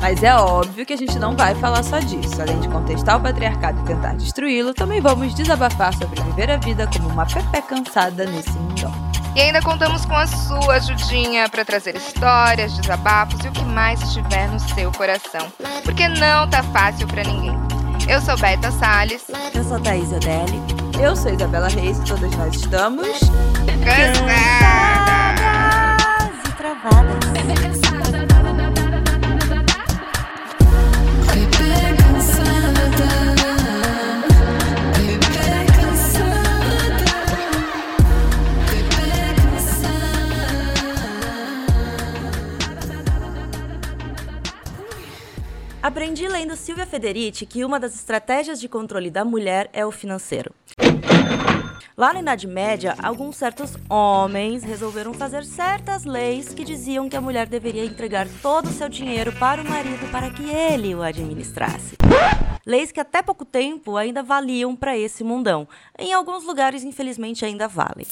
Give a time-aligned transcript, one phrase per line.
[0.00, 2.40] Mas é óbvio que a gente não vai falar só disso.
[2.40, 6.88] Além de contestar o patriarcado e tentar destruí-lo, também vamos desabafar sobre viver a vida
[6.92, 8.92] como uma Pepe cansada nesse mundão.
[9.34, 14.00] E ainda contamos com a sua ajudinha para trazer histórias, desabafos e o que mais
[14.02, 15.46] estiver no seu coração.
[15.84, 17.56] Porque não tá fácil para ninguém.
[18.08, 19.24] Eu sou Beta Salles.
[19.54, 20.60] Eu sou Thaís Odelli.
[21.00, 23.20] Eu sou Isabela Reis e todas nós estamos.
[23.84, 24.48] Cansadas
[26.48, 27.77] e travadas.
[45.80, 50.52] Aprendi lendo Silvia Federici que uma das estratégias de controle da mulher é o financeiro.
[51.96, 57.20] Lá na Idade Média, alguns certos homens resolveram fazer certas leis que diziam que a
[57.20, 61.96] mulher deveria entregar todo o seu dinheiro para o marido para que ele o administrasse.
[62.66, 65.66] Leis que até pouco tempo ainda valiam para esse mundão.
[65.96, 68.06] Em alguns lugares, infelizmente, ainda valem.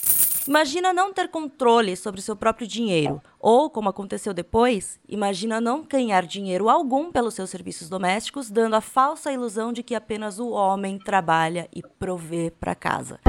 [0.49, 3.21] Imagina não ter controle sobre seu próprio dinheiro.
[3.41, 8.81] Ou, como aconteceu depois, imagina não ganhar dinheiro algum pelos seus serviços domésticos, dando a
[8.81, 13.21] falsa ilusão de que apenas o homem trabalha e provê para casa.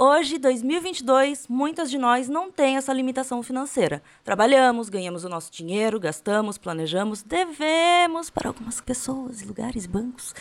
[0.00, 4.00] Hoje, 2022, muitas de nós não têm essa limitação financeira.
[4.22, 10.32] Trabalhamos, ganhamos o nosso dinheiro, gastamos, planejamos, devemos para algumas pessoas, lugares, bancos.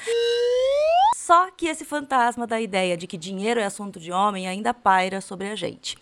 [1.28, 5.19] Só que esse fantasma da ideia de que dinheiro é assunto de homem ainda paira
[5.19, 5.97] sobre a gente.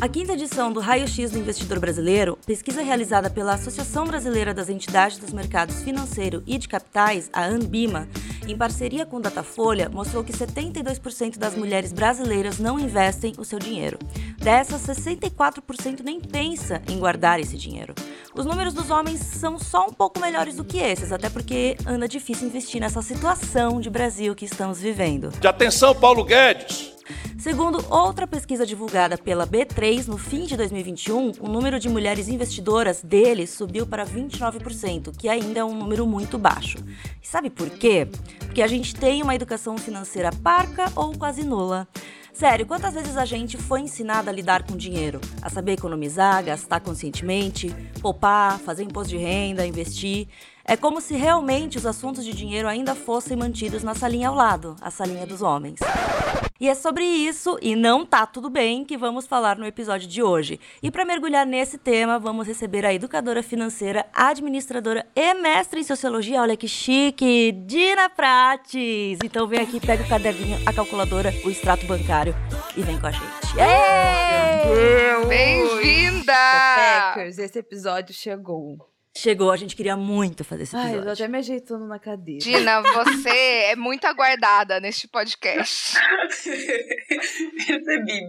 [0.00, 4.70] A quinta edição do Raio X do Investidor Brasileiro, pesquisa realizada pela Associação Brasileira das
[4.70, 8.08] Entidades dos Mercados Financeiro e de Capitais, a ANBIMA,
[8.48, 13.98] em parceria com Datafolha, mostrou que 72% das mulheres brasileiras não investem o seu dinheiro.
[14.38, 17.94] Dessas, 64% nem pensa em guardar esse dinheiro.
[18.34, 22.08] Os números dos homens são só um pouco melhores do que esses, até porque anda
[22.08, 25.28] difícil investir nessa situação de Brasil que estamos vivendo.
[25.38, 26.90] De atenção, Paulo Guedes!
[27.40, 33.00] Segundo outra pesquisa divulgada pela B3 no fim de 2021, o número de mulheres investidoras
[33.02, 36.76] deles subiu para 29%, que ainda é um número muito baixo.
[37.22, 38.06] E sabe por quê?
[38.40, 41.88] Porque a gente tem uma educação financeira parca ou quase nula.
[42.30, 45.18] Sério, quantas vezes a gente foi ensinado a lidar com dinheiro?
[45.40, 50.28] A saber economizar, gastar conscientemente, poupar, fazer imposto de renda, investir.
[50.70, 54.76] É como se realmente os assuntos de dinheiro ainda fossem mantidos na salinha ao lado,
[54.80, 55.80] a salinha dos homens.
[56.60, 60.22] E é sobre isso, e não tá tudo bem, que vamos falar no episódio de
[60.22, 60.60] hoje.
[60.80, 66.40] E para mergulhar nesse tema, vamos receber a educadora financeira, administradora e mestre em sociologia,
[66.40, 69.18] olha que chique, Dina Prates.
[69.24, 72.32] Então vem aqui, pega o caderninho, a calculadora, o extrato bancário
[72.76, 73.24] e vem com a gente.
[75.26, 76.32] Bem-vinda!
[76.32, 78.89] Packers, esse episódio chegou.
[79.16, 80.94] Chegou, a gente queria muito fazer esse episódio.
[80.94, 82.40] Ai, eu tô até me ajeitando na cadeira.
[82.40, 83.28] Dina, você
[83.70, 85.96] é muito aguardada neste podcast.
[87.66, 88.20] Percebi.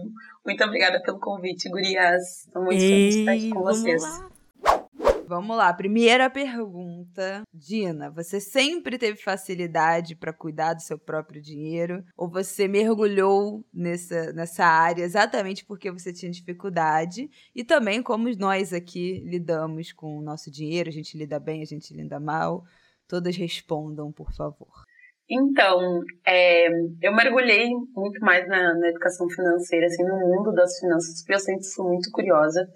[0.44, 2.46] Muito obrigada pelo convite, gurias.
[2.46, 4.02] Estou muito feliz de estar aqui com vocês.
[4.02, 5.11] Lá.
[5.26, 7.42] Vamos lá, primeira pergunta.
[7.52, 12.04] Dina, você sempre teve facilidade para cuidar do seu próprio dinheiro?
[12.16, 17.30] Ou você mergulhou nessa, nessa área exatamente porque você tinha dificuldade?
[17.54, 21.66] E também como nós aqui lidamos com o nosso dinheiro, a gente lida bem, a
[21.66, 22.64] gente lida mal?
[23.08, 24.84] Todas respondam, por favor.
[25.30, 26.68] Então, é,
[27.00, 31.38] eu mergulhei muito mais na, na, educação financeira, assim, no mundo das finanças, porque eu
[31.38, 32.68] sempre fui muito curiosa.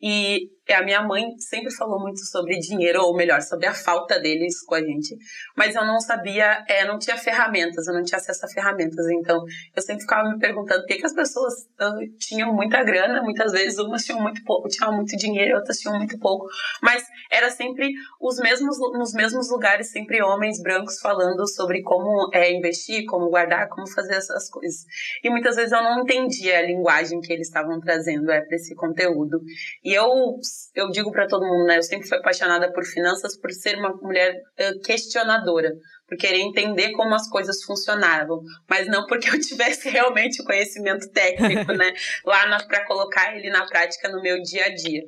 [0.00, 4.60] E a minha mãe sempre falou muito sobre dinheiro, ou melhor, sobre a falta deles
[4.64, 5.16] com a gente,
[5.56, 9.44] mas eu não sabia, é, não tinha ferramentas, eu não tinha acesso a ferramentas, então
[9.74, 13.52] eu sempre ficava me perguntando por que, que as pessoas uh, tinham muita grana, muitas
[13.52, 16.46] vezes umas tinham muito pouco, tinham muito dinheiro, outras tinham muito pouco,
[16.82, 22.52] mas era sempre os mesmos, nos mesmos lugares, sempre homens brancos falando sobre como é,
[22.52, 24.84] investir, como guardar, como fazer essas coisas.
[25.22, 28.74] E muitas vezes eu não entendia a linguagem que eles estavam trazendo é, para esse
[28.74, 29.40] conteúdo.
[29.84, 30.38] E eu
[30.74, 31.78] eu digo para todo mundo, né?
[31.78, 35.72] Eu sempre fui apaixonada por finanças por ser uma mulher uh, questionadora,
[36.08, 41.10] por querer entender como as coisas funcionavam, mas não porque eu tivesse realmente o conhecimento
[41.10, 41.92] técnico, né?
[42.24, 45.02] Lá para colocar ele na prática no meu dia a dia.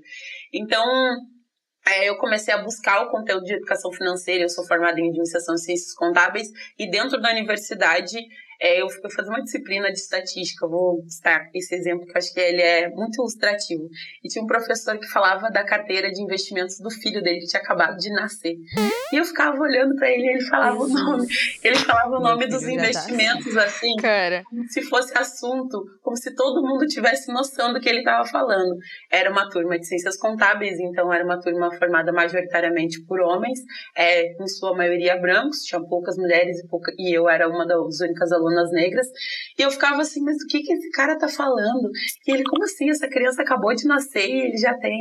[0.53, 0.85] Então,
[1.87, 5.55] é, eu comecei a buscar o conteúdo de educação financeira, eu sou formada em administração
[5.55, 6.49] e ciências contábeis,
[6.79, 8.19] e dentro da universidade
[8.61, 12.33] É, eu, eu fazia uma disciplina de estatística, vou citar esse exemplo que eu acho
[12.33, 13.89] que ele é muito ilustrativo.
[14.23, 17.63] E tinha um professor que falava da carteira de investimentos do filho dele, que tinha
[17.63, 18.57] acabado de nascer.
[19.13, 21.27] E eu ficava olhando para ele e ele falava o nome.
[21.63, 23.65] Ele falava o nome dos tá investimentos, tá.
[23.65, 24.43] assim, Cara.
[24.45, 28.77] como se fosse assunto, como se todo mundo tivesse noção do que ele estava falando.
[29.11, 33.59] Era uma turma de ciências contábeis, então era uma turma formada majoritariamente por homens,
[33.97, 38.01] é, em sua maioria brancos, tinha poucas mulheres e, pouca, e eu era uma das
[38.01, 39.07] únicas alunas negras.
[39.59, 41.91] E eu ficava assim, mas o que, que esse cara tá falando?
[42.27, 42.91] E ele, como assim?
[42.91, 45.01] Essa criança acabou de nascer e ele já tem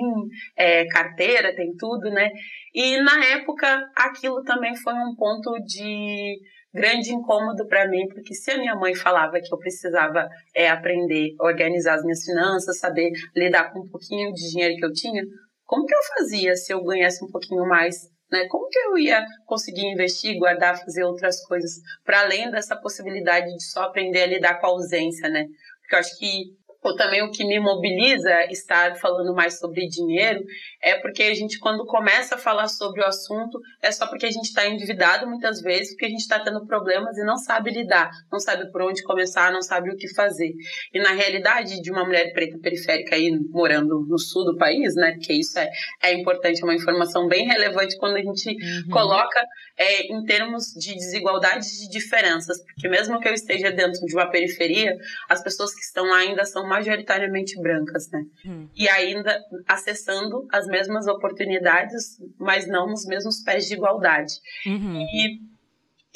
[0.58, 2.30] é, carteira, tem tudo, né?
[2.74, 6.40] E na época, aquilo também foi um ponto de
[6.74, 11.36] grande incômodo para mim, porque se a minha mãe falava que eu precisava é, aprender
[11.40, 15.24] a organizar as minhas finanças, saber lidar com um pouquinho de dinheiro que eu tinha,
[15.66, 18.13] como que eu fazia se eu ganhasse um pouquinho mais?
[18.34, 18.48] Né?
[18.48, 23.64] Como que eu ia conseguir investir, guardar, fazer outras coisas, para além dessa possibilidade de
[23.64, 25.46] só aprender a lidar com a ausência, né?
[25.80, 26.46] Porque eu acho que
[26.84, 30.44] ou também o que me mobiliza estar falando mais sobre dinheiro
[30.82, 34.32] é porque a gente, quando começa a falar sobre o assunto, é só porque a
[34.32, 38.12] gente está endividado muitas vezes, porque a gente está tendo problemas e não sabe lidar,
[38.32, 40.52] não sabe por onde começar, não sabe o que fazer.
[40.94, 45.18] E na realidade de uma mulher preta periférica aí morando no sul do país, né,
[45.22, 45.70] que isso é,
[46.02, 48.90] é importante, é uma informação bem relevante quando a gente uhum.
[48.92, 49.42] coloca
[49.78, 54.30] é, em termos de desigualdade de diferenças, porque mesmo que eu esteja dentro de uma
[54.30, 54.96] periferia,
[55.30, 58.24] as pessoas que estão lá ainda são majoritariamente brancas, né?
[58.46, 58.68] Hum.
[58.76, 64.34] E ainda acessando as mesmas oportunidades, mas não nos mesmos pés de igualdade.
[64.66, 65.00] Uhum.
[65.00, 65.40] E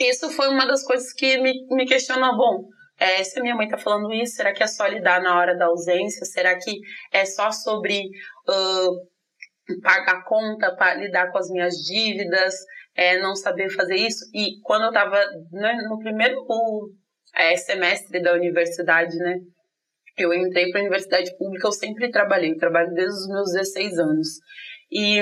[0.09, 2.67] isso foi uma das coisas que me, me questionou, bom,
[2.99, 5.55] é, se a minha mãe está falando isso, será que é só lidar na hora
[5.55, 6.25] da ausência?
[6.25, 6.79] Será que
[7.11, 7.99] é só sobre
[8.49, 12.55] uh, pagar conta, para lidar com as minhas dívidas,
[12.95, 14.25] é, não saber fazer isso?
[14.33, 16.43] E quando eu estava no, no, primeiro
[17.35, 19.35] é, semestre da universidade, né,
[20.17, 24.27] eu entrei para a universidade pública, eu sempre trabalhei, trabalho desde os meus 16 anos.
[24.91, 25.21] E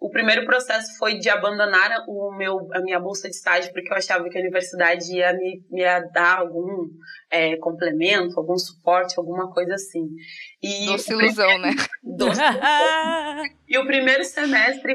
[0.00, 3.96] o primeiro processo foi de abandonar o meu, a minha bolsa de estágio, porque eu
[3.96, 6.88] achava que a universidade ia me, me dar algum
[7.36, 10.08] é, complemento, algum suporte, alguma coisa assim.
[10.62, 11.70] E Doce ilusão, né?
[12.02, 12.40] Doce
[13.68, 14.94] E o primeiro semestre,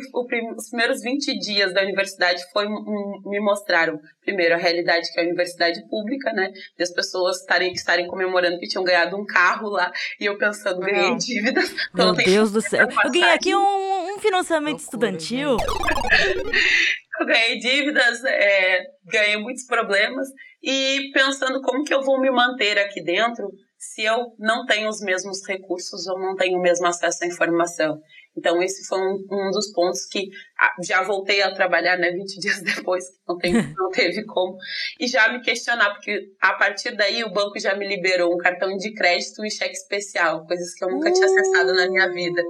[0.56, 5.24] os primeiros 20 dias da universidade foi um, me mostraram, primeiro, a realidade que é
[5.24, 6.52] a universidade pública, né?
[6.80, 10.80] E as pessoas estarem, estarem comemorando que tinham ganhado um carro lá, e eu pensando,
[10.80, 11.72] ganhei dívidas.
[11.94, 12.88] Então Meu Deus do céu.
[13.04, 15.58] Eu ganhei aqui um, um financiamento Loucura, estudantil.
[17.20, 20.28] eu ganhei dívidas, é, ganhei muitos problemas,
[20.62, 25.02] e pensando como que eu vou me manter aqui dentro se eu não tenho os
[25.02, 28.00] mesmos recursos ou não tenho o mesmo acesso à informação.
[28.38, 32.40] Então, esse foi um, um dos pontos que ah, já voltei a trabalhar, né, 20
[32.40, 34.56] dias depois, que não, tem, não teve como,
[35.00, 38.78] e já me questionar, porque a partir daí o banco já me liberou um cartão
[38.78, 42.42] de crédito e cheque especial, coisas que eu nunca tinha acessado na minha vida.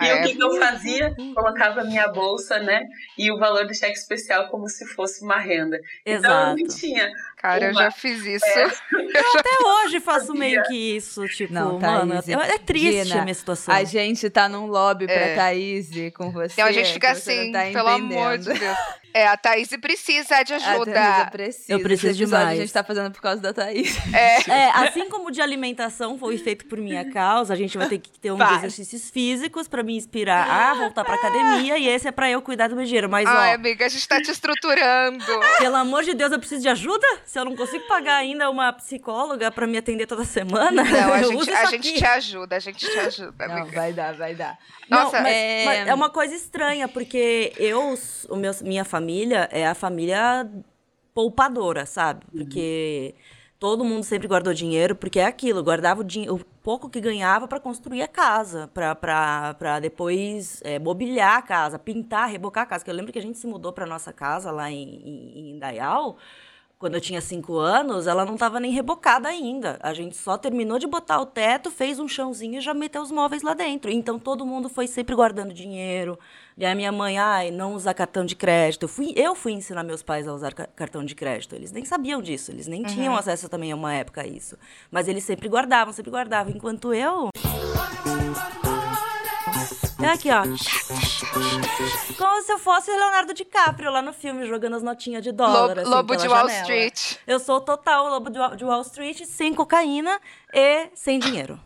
[0.00, 0.14] E é.
[0.14, 1.14] o que, que, eu fazia?
[1.34, 2.86] Colocava minha bolsa, né?
[3.16, 5.80] E o valor do cheque especial como se fosse uma renda.
[6.04, 6.26] Exato.
[6.26, 7.10] Então eu não tinha.
[7.40, 7.66] Cara, uma...
[7.66, 8.44] eu já fiz isso.
[8.44, 8.64] É.
[9.08, 13.34] Eu até hoje faço meio que isso, tipo, não, mano, é triste Gina, a minha
[13.34, 13.74] situação.
[13.74, 15.34] A gente tá num lobby pra é.
[15.34, 16.52] Thaís com você.
[16.52, 18.76] Então a gente fica assim, tá pelo amor de Deus.
[19.14, 20.90] É, a Thaís precisa de ajuda.
[20.90, 21.72] A Thaís precisa.
[21.72, 22.48] Eu preciso de mais.
[22.48, 23.96] A gente tá fazendo por causa da Thaís.
[24.14, 24.50] É.
[24.50, 24.70] é.
[24.70, 28.30] assim como de alimentação foi feito por minha causa, a gente vai ter que ter
[28.30, 32.42] uns exercícios físicos pra me inspirar a voltar pra academia e esse é pra eu
[32.42, 33.08] cuidar do meu dinheiro.
[33.08, 35.24] Mas, Ai, ó, amiga, a gente tá te estruturando.
[35.58, 37.06] Pelo amor de Deus, eu preciso de ajuda?
[37.28, 41.22] Se eu não consigo pagar ainda uma psicóloga pra me atender toda semana, não, a,
[41.22, 43.60] gente, a gente, te ajuda, a gente te ajuda, amiga.
[43.60, 44.58] Não, vai dar, vai dar.
[44.88, 45.64] Nossa, não, mas, é...
[45.66, 47.94] Mas é uma coisa estranha, porque eu,
[48.30, 50.50] o meu, minha família é a família
[51.12, 52.24] poupadora, sabe?
[52.32, 53.14] Porque...
[53.14, 57.00] Uhum todo mundo sempre guardou dinheiro, porque é aquilo, guardava o, dinheiro, o pouco que
[57.00, 62.84] ganhava para construir a casa, para depois é, mobiliar a casa, pintar, rebocar a casa.
[62.84, 65.58] Que eu lembro que a gente se mudou para nossa casa lá em, em, em
[65.58, 66.16] Dayal,
[66.78, 69.78] quando eu tinha cinco anos, ela não estava nem rebocada ainda.
[69.82, 73.10] A gente só terminou de botar o teto, fez um chãozinho e já meteu os
[73.10, 73.90] móveis lá dentro.
[73.90, 76.16] Então todo mundo foi sempre guardando dinheiro.
[76.56, 78.84] E a minha mãe, ai, não usar cartão de crédito.
[78.84, 81.54] Eu fui, eu fui ensinar meus pais a usar cartão de crédito.
[81.56, 82.86] Eles nem sabiam disso, eles nem uhum.
[82.86, 84.56] tinham acesso também a uma época a isso.
[84.88, 86.52] Mas eles sempre guardavam, sempre guardavam.
[86.54, 87.30] Enquanto eu.
[90.00, 90.42] É aqui, ó.
[92.16, 95.68] Como se eu fosse Leonardo DiCaprio lá no filme, jogando as notinhas de dólar.
[95.68, 97.16] Lobo, assim, lobo de Wall Street.
[97.26, 100.20] Eu sou total lobo de Wall Street, sem cocaína
[100.54, 101.60] e sem dinheiro.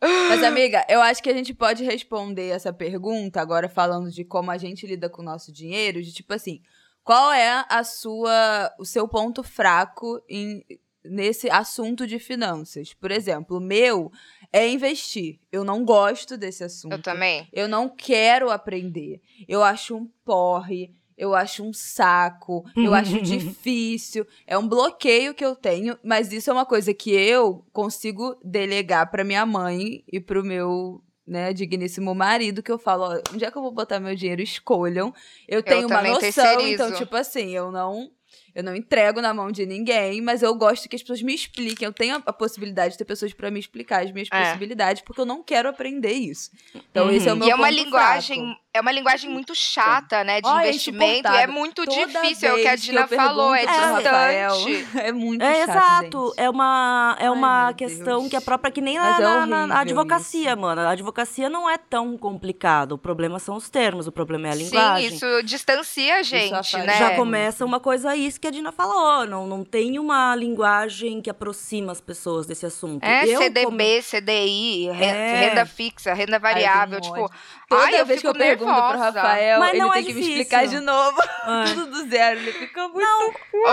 [0.00, 4.50] Mas, amiga, eu acho que a gente pode responder essa pergunta agora falando de como
[4.50, 6.60] a gente lida com o nosso dinheiro, de tipo assim,
[7.02, 10.64] qual é a sua, o seu ponto fraco em
[11.08, 12.92] nesse assunto de finanças.
[12.92, 14.10] Por exemplo, o meu
[14.56, 15.38] é investir.
[15.52, 16.92] Eu não gosto desse assunto.
[16.92, 17.46] Eu também.
[17.52, 19.20] Eu não quero aprender.
[19.46, 20.90] Eu acho um porre.
[21.18, 26.50] Eu acho um saco, eu acho difícil, é um bloqueio que eu tenho, mas isso
[26.50, 32.14] é uma coisa que eu consigo delegar para minha mãe e pro meu né, digníssimo
[32.14, 34.40] marido, que eu falo, ó, onde é que eu vou botar meu dinheiro?
[34.40, 35.12] Escolham.
[35.48, 36.72] Eu tenho uma também noção, terceirizo.
[36.74, 38.10] então, tipo assim, eu não.
[38.56, 41.84] Eu não entrego na mão de ninguém, mas eu gosto que as pessoas me expliquem.
[41.84, 44.44] Eu tenho a, possibilidade de ter pessoas pra me explicar as minhas É.
[44.44, 46.50] possibilidades, porque eu não quero aprender isso.
[46.90, 47.40] Então, esse é o Uhum.
[47.40, 48.60] meu E é uma linguagem, fraco.
[48.76, 51.54] É uma linguagem muito chata, né, de Ó, é investimento, e é insuportável.
[51.54, 54.86] muito Toda difícil, é o que a Dina falou, é Rafael, distante.
[55.06, 56.40] É muito É chato, exato, gente.
[56.40, 58.30] é uma, é Ai, uma questão Deus.
[58.30, 60.60] que é própria que nem na, é na- na advocacia, isso.
[60.60, 60.80] mano.
[60.82, 62.92] A advocacia não é tão complicado.
[62.92, 65.10] O problema são os termos, o problema é a linguagem.
[65.10, 66.78] Sim, isso distancia a gente, afasta.
[66.84, 66.98] né?
[66.98, 69.26] Já começa uma coisa isso que a Dina falou.
[69.26, 73.02] Não, não tem uma linguagem que aproxima as pessoas desse assunto.
[73.04, 75.48] É, Eu, CDB, como- CDI, É.
[75.48, 77.30] renda fixa, renda variável, tipo.
[77.68, 79.20] Toda ai, eu vez que fico eu pergunto pro nervosa.
[79.20, 80.42] Rafael, Mas ele não tem é que me difícil.
[80.42, 81.22] explicar de novo.
[81.22, 81.64] É.
[81.74, 82.40] Tudo do zero.
[82.40, 83.06] Ele fica muito.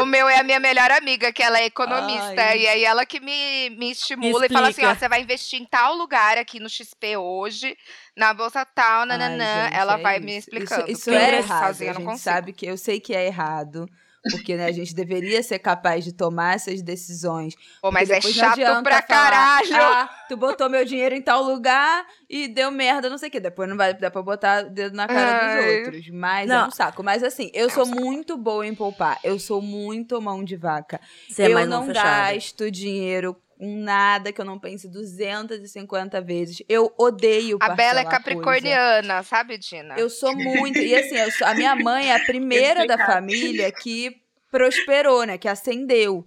[0.02, 2.42] O meu é a minha melhor amiga, que ela é economista.
[2.42, 2.60] Ai.
[2.60, 5.66] E aí ela que me, me estimula e fala assim: ó, você vai investir em
[5.66, 7.78] tal lugar aqui no XP hoje,
[8.16, 9.44] na bolsa tal, nananã.
[9.44, 10.26] Ai, gente, ela é vai isso.
[10.26, 10.82] me explicando.
[10.84, 11.68] Isso, isso é errado.
[11.68, 13.88] sozinha a não gente sabe que eu sei que é errado.
[14.32, 17.56] Porque né, a gente deveria ser capaz de tomar essas decisões.
[17.82, 19.76] Pô, mas é chato pra falar, caralho.
[19.76, 23.40] Ah, tu botou meu dinheiro em tal lugar e deu merda, não sei o quê.
[23.42, 25.66] Depois não vai dar pra botar o dedo na cara Ai.
[25.80, 26.10] dos outros.
[26.10, 26.68] Mas é Não.
[26.68, 27.04] um saco.
[27.04, 28.00] Mas assim, eu É um sou saco.
[28.00, 29.20] muito boa em poupar.
[29.24, 31.02] Eu sou muito mão de vaca.
[31.30, 32.34] Você é eu mais não não fechada.
[32.34, 36.62] gasto dinheiro com nada que eu não pense 250 vezes.
[36.68, 38.18] Eu odeio A Bela é parcelar coisa.
[38.20, 39.96] capricorniana, sabe, Dina?
[39.98, 40.80] Eu sou muito.
[40.80, 44.16] E assim, eu sou- a minha mãe é a primeira da família que
[44.52, 45.38] prosperou, né?
[45.38, 46.26] Que ascendeu.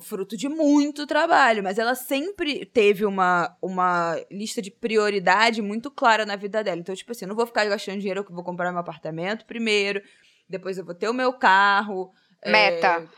[0.00, 1.62] Fruto de muito trabalho.
[1.62, 6.78] Mas ela sempre teve uma, uma lista de prioridade muito clara na vida dela.
[6.80, 10.02] Então, tipo assim, eu não vou ficar gastando dinheiro, eu vou comprar meu apartamento primeiro.
[10.48, 12.10] Depois eu vou ter o meu carro.
[12.42, 13.08] é, Meta.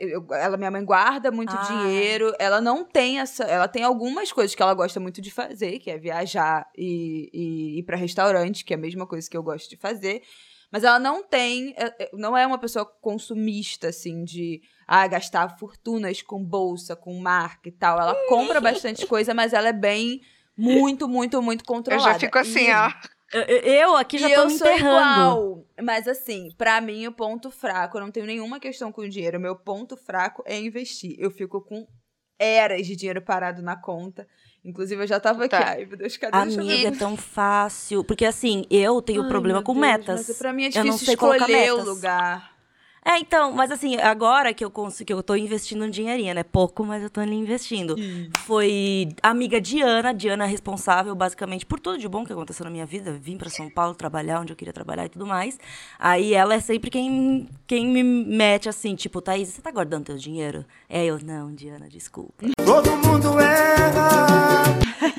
[0.00, 1.62] Eu- ela, minha mãe guarda muito Ah.
[1.62, 2.34] dinheiro.
[2.38, 3.44] Ela não tem essa.
[3.44, 7.78] Ela tem algumas coisas que ela gosta muito de fazer, que é viajar e, e
[7.78, 10.22] ir para restaurante, que é a mesma coisa que eu gosto de fazer.
[10.70, 11.72] Mas ela não tem.
[11.76, 17.18] é- é- Não é uma pessoa consumista, assim, de ah, gastar fortunas com bolsa, com
[17.20, 17.98] marca e tal.
[18.00, 20.20] Ela compra bastante coisa, mas ela é bem.
[20.56, 22.12] Muito, muito, muito Eu controlada.
[22.14, 22.90] já fico assim, E- ó.
[23.32, 25.20] Eu, eu aqui já e tô eu me sou enterrando.
[25.20, 25.64] igual.
[25.82, 29.38] Mas assim, pra mim, o ponto fraco, eu não tenho nenhuma questão com dinheiro.
[29.38, 31.14] O meu ponto fraco é investir.
[31.18, 31.86] Eu fico com
[32.38, 34.26] eras de dinheiro parado na conta.
[34.64, 35.50] Inclusive, eu já tava aqui.
[35.56, 35.70] Tá.
[35.70, 36.36] Ai, meu Deus, cadê?
[36.36, 36.40] Eu.
[36.42, 38.02] Amiga, é tão fácil.
[38.02, 40.28] Porque assim, eu tenho Ai, problema com Deus, metas.
[40.28, 41.84] Mas pra mim é Eu difícil não sei escolher o metas.
[41.86, 42.57] lugar.
[43.08, 46.42] É, então, mas assim, agora que eu consigo, que eu tô investindo um dinheirinho, né?
[46.42, 47.96] Pouco, mas eu tô ali investindo.
[48.44, 52.84] Foi amiga Diana, Diana é responsável basicamente por tudo de bom que aconteceu na minha
[52.84, 53.12] vida.
[53.12, 55.58] Vim pra São Paulo trabalhar onde eu queria trabalhar e tudo mais.
[55.98, 60.16] Aí ela é sempre quem, quem me mete assim, tipo, Thaís, você tá guardando teu
[60.18, 60.62] dinheiro?
[60.86, 62.44] É eu, não, Diana, desculpa.
[62.62, 64.18] Todo mundo erra.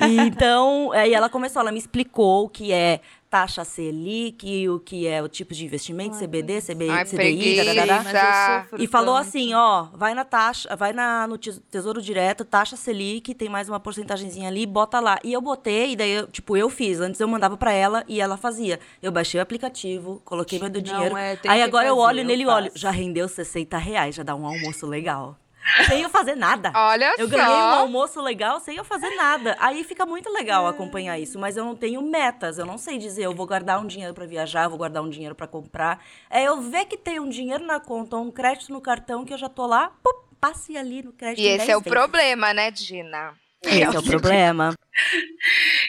[0.08, 5.22] Então, aí ela começou, ela me explicou o que é taxa Selic, o que é
[5.22, 8.66] o tipo de investimento, CBD, CBI, Ai, CDI, dadadá.
[8.72, 9.28] Eu E falou tanto.
[9.28, 13.68] assim, ó, vai na taxa, vai na, no tes- Tesouro Direto, taxa Selic, tem mais
[13.68, 15.18] uma porcentagemzinha ali, bota lá.
[15.22, 16.98] E eu botei, e daí, eu, tipo, eu fiz.
[17.00, 18.80] Antes eu mandava pra ela e ela fazia.
[19.00, 21.16] Eu baixei o aplicativo, coloquei meu Não, dinheiro.
[21.16, 22.72] é, aí agora eu fazer, olho eu nele e olho.
[22.74, 25.36] Já rendeu 60 reais, já dá um almoço legal.
[25.86, 26.72] Sem eu fazer nada.
[26.74, 27.36] Olha Eu só.
[27.36, 29.56] ganhei um almoço legal sem eu fazer nada.
[29.60, 32.58] Aí fica muito legal acompanhar isso, mas eu não tenho metas.
[32.58, 35.08] Eu não sei dizer, eu vou guardar um dinheiro pra viajar, eu vou guardar um
[35.08, 36.02] dinheiro pra comprar.
[36.28, 39.32] É eu ver que tem um dinheiro na conta, ou um crédito no cartão que
[39.32, 41.40] eu já tô lá, pum, passe ali no crédito.
[41.44, 41.92] E em esse 10 é o vezes.
[41.98, 43.34] problema, né, Dina?
[43.62, 44.74] Esse é o problema.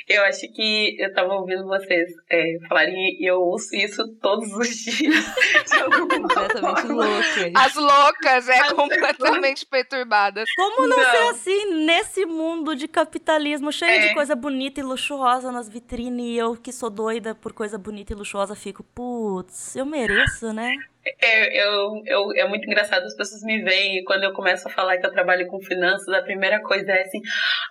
[0.07, 4.67] Eu acho que eu tava ouvindo vocês é, falarem e eu ouço isso todos os
[4.85, 5.25] dias.
[6.09, 7.05] Completamente forma.
[7.05, 7.51] louca.
[7.55, 10.49] As loucas, é As completamente perturbadas.
[10.55, 11.03] Como não, Não.
[11.11, 14.07] ser assim nesse mundo de capitalismo cheio É.
[14.07, 18.13] de coisa bonita e luxuosa nas vitrines e eu que sou doida por coisa bonita
[18.13, 20.75] e luxuosa fico, putz, eu mereço, né?
[21.19, 24.71] É, eu, eu, é muito engraçado, as pessoas me veem e quando eu começo a
[24.71, 27.19] falar que eu trabalho com finanças, a primeira coisa é assim,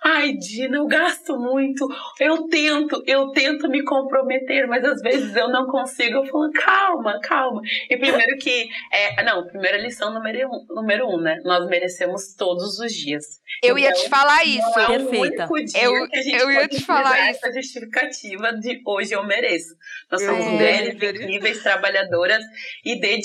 [0.03, 1.87] ai Dina, eu gasto muito,
[2.19, 7.19] eu tento, eu tento me comprometer, mas às vezes eu não consigo, eu falo, calma,
[7.21, 7.61] calma.
[7.89, 12.79] E primeiro que, é, não, primeira lição número um, número um, né, nós merecemos todos
[12.79, 13.23] os dias.
[13.63, 14.69] Eu ia Então, te falar isso.
[14.75, 15.47] Não é Perfeita.
[15.47, 17.45] o único dia Eu- que a gente eu ia pode te falar isso.
[17.45, 19.73] essa justificativa de hoje eu mereço.
[20.11, 20.55] Nós Eu somos amo.
[20.55, 21.09] mulheres É.
[21.09, 22.43] incríveis, trabalhadoras
[22.83, 23.20] e dedicadas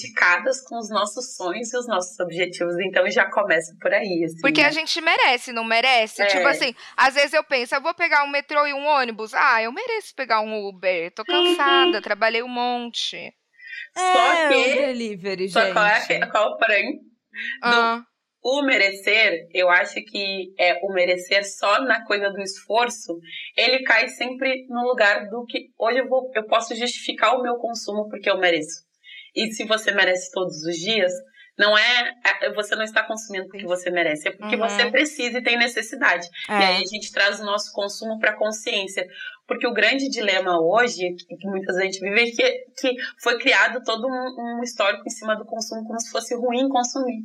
[0.66, 2.74] com os nossos sonhos e os nossos objetivos.
[2.84, 4.24] Então já começa por aí.
[4.24, 4.68] Assim, Porque né?
[4.68, 6.22] a gente merece, não merece?
[6.22, 6.26] É.
[6.26, 9.32] Tipo assim, às vezes eu penso, eu vou pegar um metrô e um ônibus.
[9.34, 11.12] Ah, eu mereço pegar um Uber.
[11.12, 13.32] Tô cansada, trabalhei um monte.
[13.96, 15.72] Só é, que- o delivery, Só gente.
[15.72, 17.00] qual é, qual é o porém?
[17.62, 18.02] Ah,
[18.42, 23.18] O merecer, eu acho que é o merecer só na coisa do esforço,
[23.56, 27.56] ele cai sempre no lugar do que hoje eu vou, eu posso justificar o meu
[27.56, 28.84] consumo porque eu mereço.
[29.36, 31.12] E se você merece todos os dias,
[31.58, 32.12] não é,
[32.42, 34.68] é- você não está consumindo porque você merece, é porque Uhum.
[34.68, 36.26] você precisa e tem necessidade.
[36.48, 36.78] E aí É.
[36.78, 39.06] a gente traz o nosso consumo para a consciência.
[39.46, 42.96] Porque o grande dilema hoje, que que muitas vezes a gente vive, é que, que
[43.22, 47.22] foi criado todo um, um histórico em cima do consumo, como se fosse ruim consumir.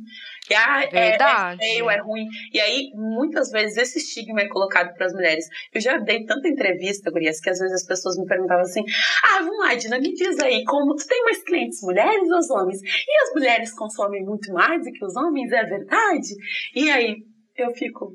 [0.50, 1.62] E, ah, é- Verdade.
[1.62, 2.26] É, feio, é ruim.
[2.52, 5.44] E aí, muitas vezes, esse estigma é colocado para as mulheres.
[5.74, 8.84] Eu já dei tanta entrevista, Gurias, que às vezes as pessoas me perguntavam assim:
[9.24, 12.50] ah, vamos lá, Dina, me diz aí, como tu tem mais clientes mulheres ou os
[12.50, 12.80] homens?
[12.82, 16.34] E as mulheres consomem muito mais do que os homens, é verdade?
[16.74, 17.16] E aí,
[17.56, 18.14] eu fico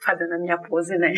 [0.00, 1.12] fazendo a minha pose, né?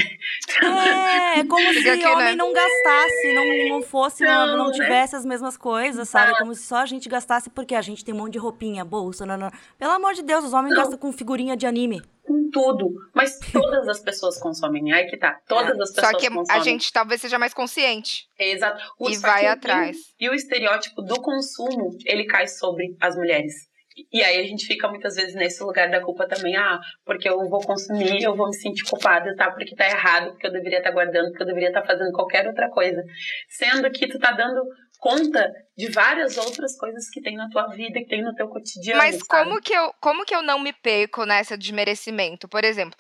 [0.63, 2.35] É, é como se aqui, homem né?
[2.37, 4.73] não gastasse, não, não fosse, não, Não, não né?
[4.75, 6.37] tivesse as mesmas coisas, sabe?
[6.39, 9.25] Como se só a gente gastasse porque a gente tem um monte de roupinha, bolsa,
[9.27, 9.51] não, não.
[9.79, 10.83] Pelo amor de Deus, os homens Não.
[10.83, 12.03] gastam com figurinha de anime.
[12.23, 12.95] Com tudo.
[13.15, 14.93] Mas todas as pessoas consomem.
[14.93, 15.39] Aí que tá.
[15.49, 16.61] Todas as pessoas Só que consomem.
[16.61, 18.27] a gente talvez seja mais consciente.
[18.39, 18.83] É, Exato.
[18.99, 19.97] O- E vai o- atrás.
[20.19, 23.69] E o estereótipo do consumo, ele cai sobre as mulheres.
[24.13, 26.57] E aí a gente fica muitas vezes nesse lugar da culpa também.
[26.57, 29.51] Ah, porque eu vou consumir, eu vou me sentir culpada, tá?
[29.51, 32.69] Porque tá errado, porque eu deveria estar guardando, porque eu deveria estar fazendo qualquer outra
[32.71, 33.03] coisa.
[33.49, 34.63] Sendo que tu tá dando
[34.99, 38.99] conta de várias outras coisas que tem na tua vida, que tem no teu cotidiano.
[38.99, 39.29] Mas sabe?
[39.29, 42.47] como que, eu, como que eu não me perco nessa de merecimento?
[42.47, 42.99] Por exemplo,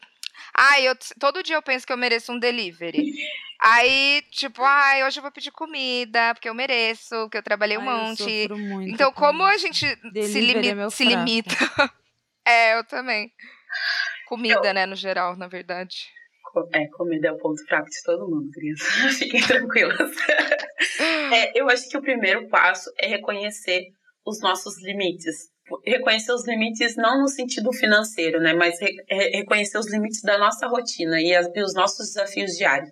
[0.54, 3.04] ai, eu, todo dia eu penso que eu mereço um delivery.
[3.60, 7.82] Aí, tipo, ai, hoje eu vou pedir comida, porque eu mereço, porque eu trabalhei um
[7.82, 8.48] Ai, eu monte.
[8.88, 11.54] Então, com como a gente se, limi- é se limita?
[12.46, 13.30] é, eu também.
[14.26, 16.08] Comida, né, no geral, na verdade.
[16.72, 18.84] É, comida é o ponto fraco de todo mundo, criança.
[19.18, 20.10] Fiquem tranquilas.
[21.32, 23.88] É, eu acho que o primeiro passo é reconhecer
[24.24, 25.50] os nossos limites.
[25.86, 28.52] Reconhecer os limites não no sentido financeiro, né?
[28.52, 32.52] Mas re- re- reconhecer os limites da nossa rotina e, as- e os nossos desafios
[32.56, 32.90] diários.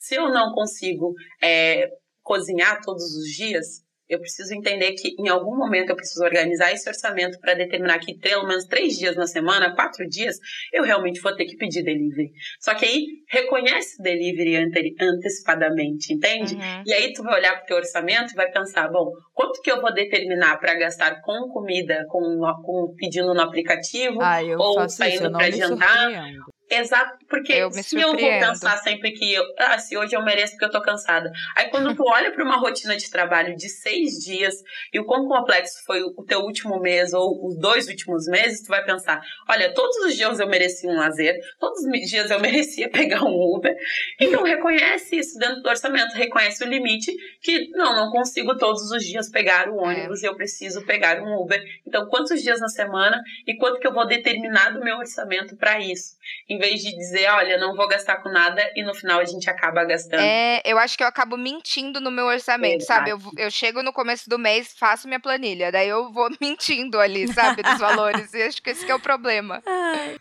[0.00, 1.88] Se eu não consigo é,
[2.22, 6.88] cozinhar todos os dias, eu preciso entender que em algum momento eu preciso organizar esse
[6.88, 10.36] orçamento para determinar que pelo menos três dias na semana, quatro dias,
[10.72, 12.30] eu realmente vou ter que pedir delivery.
[12.60, 16.54] Só que aí reconhece o delivery ante- antecipadamente, entende?
[16.54, 16.82] Uhum.
[16.86, 19.70] E aí tu vai olhar para o teu orçamento e vai pensar, bom, quanto que
[19.70, 24.22] eu vou determinar para gastar com comida, com, com pedindo no aplicativo?
[24.42, 26.10] Eu ou saindo me jantar.
[26.10, 26.57] surpreendo.
[26.70, 30.22] Exato, porque Eu me se eu vou pensar sempre que eu, ah, se hoje eu
[30.22, 31.32] mereço porque eu tô cansada.
[31.56, 34.54] Aí quando tu olha para uma rotina de trabalho de seis dias
[34.92, 38.68] e o quão complexo foi o teu último mês ou os dois últimos meses, tu
[38.68, 42.90] vai pensar, olha, todos os dias eu mereci um lazer, todos os dias eu merecia
[42.90, 43.74] pegar um Uber.
[44.20, 49.04] Então reconhece isso dentro do orçamento, reconhece o limite que não, não consigo todos os
[49.04, 49.88] dias pegar o É.
[49.88, 51.62] ônibus, eu preciso pegar um Uber.
[51.86, 55.80] Então quantos dias na semana e quanto que eu vou determinar do meu orçamento para
[55.80, 56.18] isso?
[56.58, 59.48] Em vez de dizer, olha, não vou gastar com nada e no final a gente
[59.48, 60.18] acaba gastando.
[60.20, 63.10] É, eu acho que eu acabo mentindo no meu orçamento, sabe?
[63.10, 63.34] Eu, Exato.
[63.38, 67.62] eu chego no começo do mês, faço minha planilha, daí eu vou mentindo ali, sabe,
[67.62, 68.34] dos valores.
[68.34, 69.62] E acho que esse que é o problema.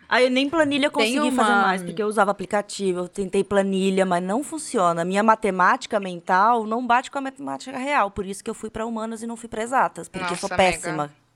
[0.07, 4.05] Aí eu nem planilha consegui fazer uma- mais, porque eu usava aplicativo, eu tentei planilha,
[4.05, 5.03] mas não funciona.
[5.03, 8.85] Minha matemática mental não bate com a matemática real, por isso que eu fui pra
[8.85, 11.26] humanas e não fui pra exatas, porque eu sou Nossa, amiga.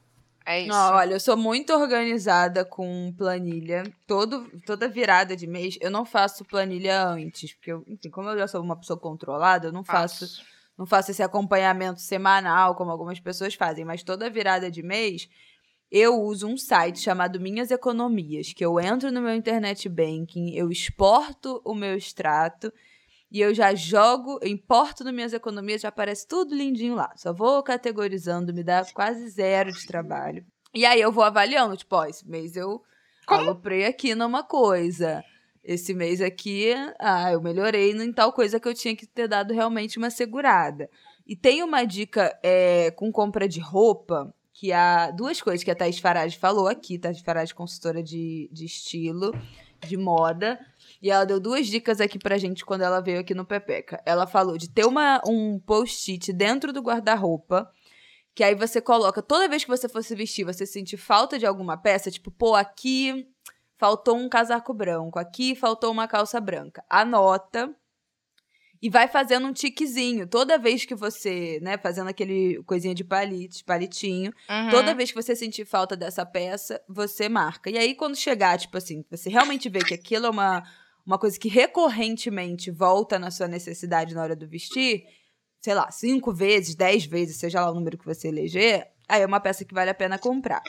[0.51, 0.69] É isso.
[0.69, 3.83] Não, olha, eu sou muito organizada com planilha.
[4.05, 7.53] Todo, toda virada de mês, eu não faço planilha antes.
[7.53, 10.41] Porque, eu, enfim, como eu já sou uma pessoa controlada, eu não faço, Faço.
[10.77, 13.85] não faço esse acompanhamento semanal, como algumas pessoas fazem.
[13.85, 15.29] Mas toda virada de mês,
[15.89, 20.69] eu uso um site chamado Minhas Economias, que eu entro no meu internet banking, eu
[20.69, 22.71] exporto o meu extrato
[23.31, 27.13] e eu já jogo, eu importo nas minhas economias, já aparece tudo lindinho lá.
[27.15, 30.45] Só vou categorizando, me dá quase zero de trabalho.
[30.73, 32.83] E aí eu vou avaliando, tipo, ó, esse mês eu
[33.25, 33.41] Como?
[33.41, 35.23] aloprei aqui numa coisa.
[35.63, 39.53] Esse mês aqui, ah, eu melhorei em tal coisa que eu tinha que ter dado
[39.53, 40.89] realmente uma segurada.
[41.25, 45.75] E tem uma dica é, com compra de roupa, que há duas coisas que a
[45.75, 46.99] Thaís Farage falou aqui.
[46.99, 49.31] Thaís Farage, consultora de, de estilo,
[49.87, 50.59] de moda.
[51.01, 54.01] E ela deu duas dicas aqui pra gente quando ela veio aqui no Pepeca.
[54.05, 57.69] Ela falou de ter uma, um post-it dentro do guarda-roupa,
[58.35, 61.45] que aí você coloca, toda vez que você for se vestir, você sentir falta de
[61.45, 63.27] alguma peça, tipo, pô, aqui
[63.77, 66.83] faltou um casaco branco, aqui faltou uma calça branca.
[66.89, 67.73] Anota.
[68.83, 70.25] e vai fazendo um tiquezinho.
[70.27, 74.69] Toda vez que você, né, fazendo aquele coisinha de palite, palitinho, Uhum.
[74.71, 77.69] toda vez que você sentir falta dessa peça, você marca.
[77.69, 80.63] E aí, quando chegar, tipo assim, você realmente vê que aquilo é uma,
[81.05, 85.05] uma coisa que recorrentemente volta na sua necessidade na hora do vestir,
[85.59, 89.25] sei lá, cinco vezes, dez vezes, seja lá o número que você eleger, aí é
[89.25, 90.61] uma peça que vale a pena comprar.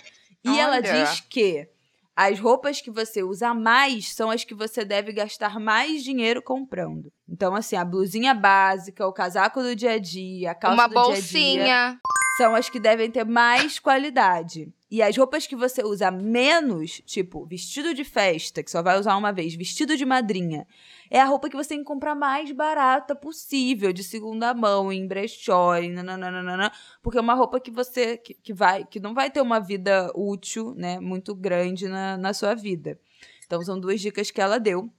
[0.45, 0.83] E ela Olha.
[1.05, 1.69] diz que
[2.15, 7.11] as roupas que você usa mais são as que você deve gastar mais dinheiro comprando.
[7.29, 10.93] Então, assim, a blusinha básica, o casaco do dia a dia, a calça Uma do
[10.93, 12.01] dia a dia bolsinha.
[12.37, 14.71] são as que devem ter mais qualidade.
[14.93, 19.17] E as roupas que você usa menos, tipo vestido de festa, que só vai usar
[19.17, 20.67] uma vez, vestido de madrinha,
[21.11, 25.07] é a roupa que você tem que comprar mais barata possível, de segunda mão, em
[25.07, 26.71] brechó, e nananana,
[27.03, 30.13] porque é uma roupa que você que, que vai que não vai ter uma vida
[30.15, 33.01] útil, né, muito grande na, na sua vida.
[33.47, 34.91] Então são duas dicas que ela deu.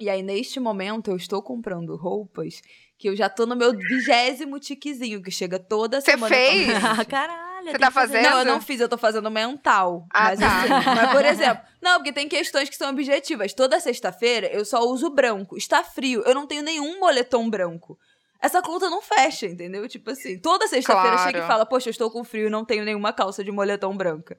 [0.00, 2.62] E aí, neste momento, eu estou comprando roupas
[2.96, 6.34] que eu já tô no meu vigésimo tiquezinho, que chega toda Você semana.
[6.34, 6.68] fez?
[6.82, 7.72] Ah, Caralho.
[7.72, 8.30] Você tá fazer- fazendo?
[8.32, 10.06] Não, eu não fiz, eu tô fazendo mental.
[10.12, 10.58] Ah, mas tá.
[10.60, 13.52] assim, mas por exemplo, não, porque tem questões que são objetivas.
[13.52, 15.56] Toda sexta-feira eu só uso branco.
[15.56, 17.98] Está frio, eu não tenho nenhum moletom branco.
[18.40, 19.88] Essa conta não fecha, entendeu?
[19.88, 21.30] Tipo assim, toda sexta-feira Claro.
[21.32, 23.96] chega e fala, poxa, eu estou com frio e não tenho nenhuma calça de moletom
[23.96, 24.36] branca.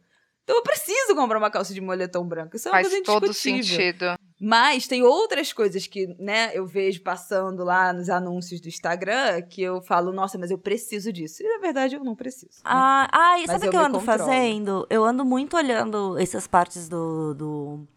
[0.47, 2.55] Então eu preciso comprar uma calça de moletom branca.
[2.55, 3.63] Isso é uma Faz coisa todo indiscutível.
[3.75, 4.05] sentido.
[4.39, 9.61] Mas tem outras coisas que, né, eu vejo passando lá nos anúncios do Instagram que
[9.61, 11.43] eu falo, nossa, mas eu preciso disso.
[11.43, 12.51] E na verdade eu não preciso.
[12.59, 12.61] né?
[12.63, 14.19] Ah, ah, e sabe o eu que eu me ando controlo.
[14.19, 14.87] fazendo?
[14.89, 17.87] Eu ando muito olhando essas partes do, do-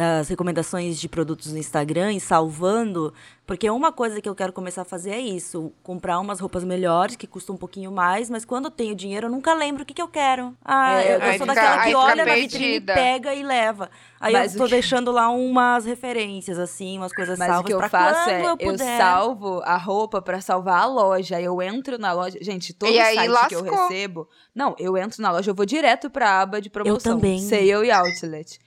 [0.00, 3.12] das recomendações de produtos no Instagram e salvando,
[3.46, 7.16] porque uma coisa que eu quero começar a fazer é isso, comprar umas roupas melhores,
[7.16, 9.92] que custam um pouquinho mais, mas quando eu tenho dinheiro eu nunca lembro o que,
[9.92, 10.56] que eu quero.
[10.64, 13.42] Ah, É, eu, eu aí sou fica- daquela aí que olha na vitrine, pega e
[13.42, 13.90] leva.
[14.18, 17.66] Aí Mas eu tô que- deixando lá umas referências, assim, umas coisas Mas salvas o
[17.66, 18.98] que eu pra faço quando é, eu eu, puder.
[18.98, 21.36] salvo a roupa pra salvar a loja.
[21.36, 22.38] Aí Eu entro na loja.
[22.40, 24.28] Gente, todo E aí site que eu recebo.
[24.54, 27.16] Não, eu entro na loja, eu vou direto pra aba de promoção.
[27.16, 27.38] também.
[27.40, 28.58] Sale e outlet.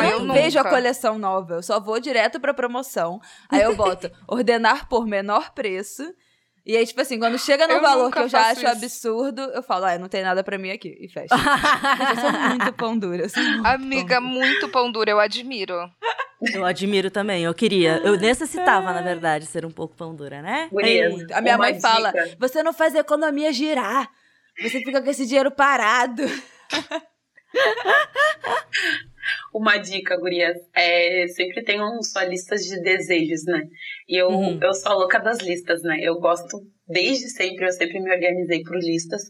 [0.00, 3.20] Ah, eu eu não vejo a coleção nova, eu só vou direto pra promoção.
[3.50, 6.02] Aí eu boto ordenar por menor preço.
[6.64, 8.68] E aí, tipo assim, quando chega no Eu valor que eu já acho isso.
[8.68, 10.96] absurdo, eu falo, ah, não tem nada pra mim aqui.
[11.00, 11.34] E fecha.
[11.34, 13.26] Eu sou muito pão dura.
[13.26, 14.46] muito Amiga, pão dura.
[14.46, 15.74] muito pão duro, eu admiro.
[16.54, 17.96] Eu admiro também, eu queria.
[18.04, 20.68] Eu necessitava, na verdade, ser um pouco pão dura, né?
[20.70, 21.34] Muito.
[21.34, 22.36] A minha uma mãe fala, dica.
[22.38, 24.08] você não faz a economia girar.
[24.60, 26.22] Você fica com esse dinheiro parado.
[29.52, 33.62] Uma dica, gurias, é, sempre tenham sua listas de desejos, né?
[34.08, 34.58] E eu, Uhum.
[34.62, 35.98] eu sou a louca das listas, né?
[36.00, 39.22] Eu gosto, desde sempre, eu sempre me organizei por listas.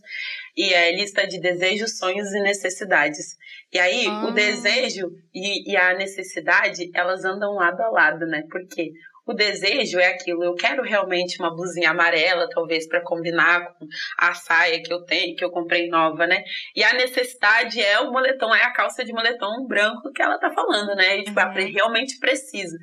[0.56, 3.36] E é lista de desejos, sonhos e necessidades.
[3.72, 4.26] E aí, Ah.
[4.26, 8.44] o desejo e, e a necessidade, elas andam lado a lado, né?
[8.50, 8.90] Porque
[9.24, 13.86] o desejo é aquilo, eu quero realmente uma blusinha amarela, talvez, para combinar com
[14.18, 16.42] a saia que eu tenho, que eu comprei nova, né?
[16.74, 20.50] E a necessidade é o moletom, é a calça de moletom branco que ela tá
[20.50, 21.18] falando, né?
[21.18, 22.76] E, tipo, ela pre- realmente precisa.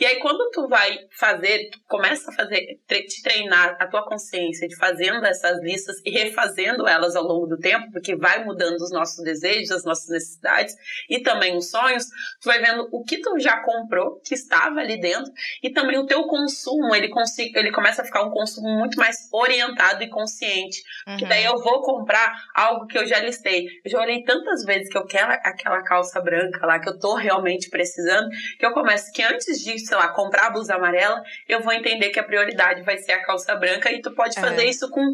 [0.00, 4.66] E aí, quando tu vai fazer, tu começa a fazer, te treinar a tua consciência
[4.66, 8.90] de fazendo essas listas e refazendo elas ao longo do tempo, porque vai mudando os
[8.90, 10.74] nossos desejos, as nossas necessidades
[11.08, 12.04] e também os sonhos,
[12.40, 16.06] tu vai vendo o que tu já comprou, que estava ali dentro, e também o
[16.06, 20.82] teu consumo, ele, consi- ele começa a ficar um consumo muito mais orientado e consciente.
[21.16, 21.28] Que Uhum.
[21.28, 23.66] daí eu vou comprar algo que eu já listei.
[23.84, 27.14] Eu já olhei tantas vezes que eu quero aquela calça branca lá, que eu tô
[27.14, 31.60] realmente precisando, que eu começo que antes de, sei lá, comprar a blusa amarela, eu
[31.60, 34.40] vou entender que a prioridade vai ser a calça branca e tu pode É.
[34.40, 35.04] fazer isso com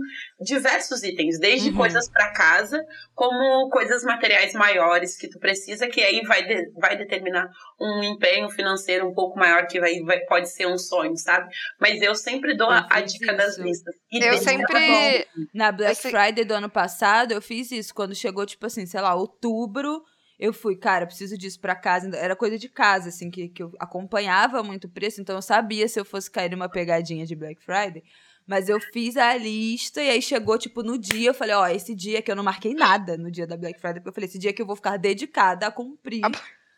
[0.40, 1.76] diversos itens, desde Uhum.
[1.76, 2.82] coisas para casa,
[3.14, 7.48] como coisas materiais maiores que tu precisa, que aí vai, de- vai determinar
[7.80, 11.48] um empenho financeiro um pouco maior, que vai, vai- pode ser um sonho, sabe?
[11.80, 13.62] Mas eu sempre dou Eu a, a dica das isso.
[13.62, 13.94] listas.
[14.12, 14.78] E Eu sempre.
[14.78, 15.26] é.
[15.54, 17.94] Na Black Eu sei- Friday do ano passado, eu fiz isso.
[17.94, 20.02] Quando chegou, tipo assim, sei lá, outubro,
[20.38, 22.14] eu fui, cara, preciso disso pra casa.
[22.16, 25.86] Era coisa de casa, assim, que, que eu acompanhava muito o preço, então eu sabia
[25.88, 28.02] se eu fosse cair numa pegadinha de Black Friday.
[28.46, 31.94] Mas eu fiz a lista e aí chegou, tipo, no dia, eu falei, ó, esse
[31.94, 34.38] dia que eu não marquei nada no dia da Black Friday, porque eu falei, esse
[34.38, 36.22] dia que eu vou ficar dedicada a cumprir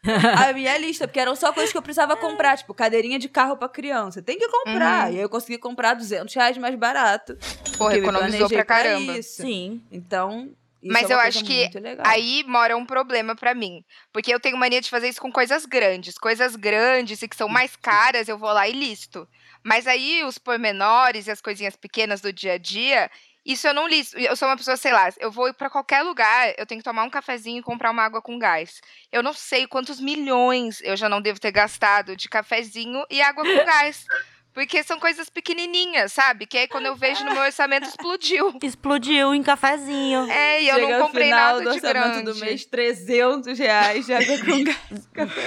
[0.49, 3.57] a minha lista, porque eram só coisas que eu precisava comprar, tipo, cadeirinha de carro
[3.57, 4.21] pra criança.
[4.21, 5.07] Tem que comprar.
[5.07, 5.15] Uhum.
[5.15, 7.39] E aí eu consegui comprar 200 reais mais barato.
[7.79, 9.17] Porra, economizou pra caramba.
[9.17, 9.43] isso.
[9.43, 9.81] Sim.
[9.93, 10.51] Então,
[10.83, 11.71] isso Mas é eu acho que.
[12.05, 13.85] Aí mora um problema pra mim.
[14.13, 16.19] Porque eu tenho mania de fazer isso com coisas grandes.
[16.19, 19.29] Coisas grandes e que são mais caras, eu vou lá e listo.
[19.63, 23.09] Mas aí os pormenores e as coisinhas pequenas do dia a dia,
[23.45, 24.19] isso eu não listo.
[24.19, 27.03] Eu sou uma pessoa, sei lá, eu vou pra qualquer lugar, eu tenho que tomar
[27.05, 28.81] um cafezinho e comprar uma água com gás.
[29.11, 33.45] Eu não sei quantos milhões eu já não devo ter gastado de cafezinho e água
[33.45, 34.05] com gás.
[34.55, 36.45] Porque são coisas pequenininhas, sabe?
[36.47, 38.53] Que aí quando eu vejo no meu orçamento explodiu.
[38.63, 40.31] Explodiu em cafezinho.
[40.31, 42.33] É, e eu Chega não no comprei final nada do de orçamento grande.
[42.33, 44.79] do mês, 300 reais de água com gás.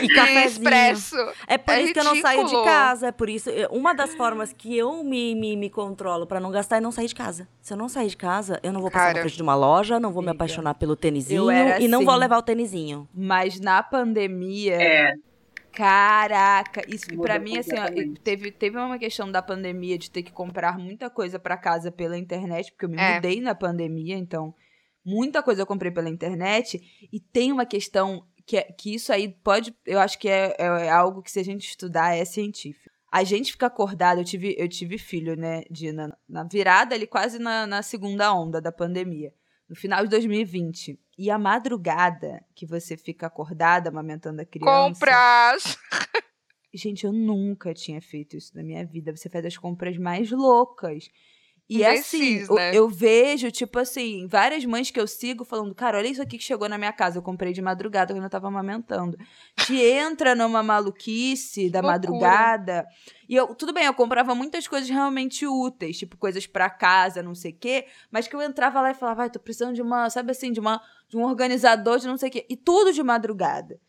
[0.02, 0.46] E E cafezinho.
[0.48, 1.16] expresso.
[1.48, 2.66] É por É isso que eu não saio de ridículo.
[2.66, 3.08] casa.
[3.08, 3.50] É por isso.
[3.50, 6.92] é, Uma das formas que eu me, me, me controlo pra não gastar é não
[6.92, 7.48] sair de casa.
[7.62, 9.14] Se eu não sair de casa, eu não vou passar Cara.
[9.16, 11.46] na frente de uma loja, não vou me apaixonar pelo tênisinho
[11.80, 12.20] e não vou assim.
[12.22, 13.08] levar o tênisinho.
[13.14, 15.14] Mas na pandemia, É,
[15.76, 17.86] caraca, isso pra mim, assim, ó,
[18.24, 22.18] teve, teve uma questão da pandemia de ter que comprar muita coisa pra casa pela
[22.18, 23.16] internet, porque eu me É.
[23.16, 24.54] mudei na pandemia, então
[25.04, 26.82] muita coisa eu comprei pela internet.
[27.12, 30.90] E tem uma questão que, é, que isso aí pode, eu acho que é, é
[30.90, 32.90] algo que se a gente estudar é científico.
[33.12, 37.40] A gente fica acordado, eu tive, eu tive filho, né, Dina, na virada ali, quase
[37.40, 39.32] na, na segunda onda da pandemia,
[39.70, 41.00] no final de 2020.
[41.18, 44.94] E a madrugada que você fica acordada amamentando a criança.
[44.94, 45.78] Compras.
[46.74, 49.16] Gente, eu nunca tinha feito isso na minha vida.
[49.16, 51.10] Você faz as compras mais loucas.
[51.68, 52.76] E é assim, Imbecis, eu, né?
[52.76, 56.44] eu vejo, tipo assim, várias mães que eu sigo falando, cara, olha isso aqui que
[56.44, 57.18] chegou na minha casa.
[57.18, 59.18] Eu comprei de madrugada quando eu tava amamentando.
[59.66, 62.86] Te entra numa maluquice da madrugada.
[63.28, 67.34] E eu, tudo bem, eu comprava muitas coisas realmente úteis, tipo coisas pra casa, não
[67.34, 70.08] sei o quê, mas que eu entrava lá e falava, vai, tô precisando de uma,
[70.12, 72.46] sabe assim, de uma de um organizador de não sei o quê.
[72.48, 73.80] E tudo de madrugada.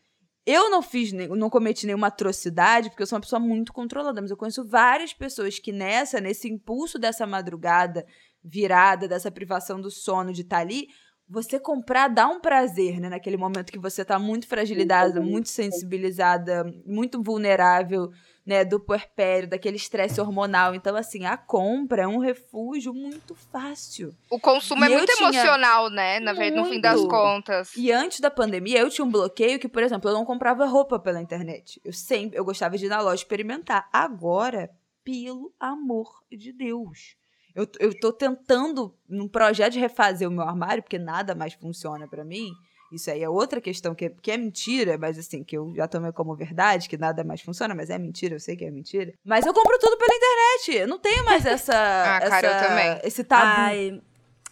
[0.49, 4.31] Eu não fiz, não cometi nenhuma atrocidade, porque eu sou uma pessoa muito controlada, mas
[4.31, 8.05] eu conheço várias pessoas que nessa, nesse impulso dessa madrugada
[8.41, 10.87] virada, dessa privação do sono de estar ali,
[11.29, 13.09] você comprar dá um prazer, né?
[13.09, 18.11] Naquele momento que você tá muito fragilizada, muito sensibilizada, muito vulnerável,
[18.45, 18.63] né?
[18.63, 20.73] Do puerpério, daquele estresse hormonal.
[20.73, 24.15] Então, assim, a compra é um refúgio muito fácil.
[24.29, 26.19] O consumo E é muito tinha- emocional, né?
[26.21, 27.75] Na verdade, no fim das contas.
[27.75, 30.97] E antes da pandemia, eu tinha um bloqueio que, por exemplo, eu não comprava roupa
[30.97, 31.81] pela internet.
[31.83, 33.89] Eu sempre, eu gostava de ir na loja experimentar.
[33.91, 34.69] Agora,
[35.03, 37.15] pelo amor de Deus.
[37.57, 42.07] Eu, eu tô tentando, num projeto de refazer o meu armário, porque nada mais funciona
[42.07, 42.51] pra mim.
[42.93, 45.87] Isso aí é outra questão que é, que é mentira, mas assim, que eu já
[45.87, 49.11] tomei como verdade, que nada mais funciona, mas é mentira, eu sei que é mentira.
[49.25, 50.81] Mas eu compro tudo pela internet.
[50.83, 51.73] Eu não tenho mais essa.
[52.17, 53.01] Ah, cara, eu essa- também.
[53.03, 53.43] Esse tabu.
[53.43, 54.01] Ai,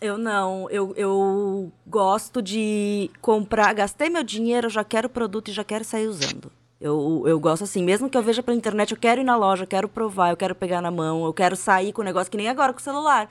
[0.02, 0.70] eu não.
[0.70, 3.72] Eu, eu gosto de comprar.
[3.74, 6.52] Gastei meu dinheiro, eu já quero o produto e já quero sair usando.
[6.80, 9.64] Eu, eu gosto assim, mesmo que eu veja pela internet, eu quero ir na loja,
[9.64, 12.38] eu quero provar, eu quero pegar na mão, eu quero sair com o negócio, que
[12.38, 13.30] nem agora com o celular.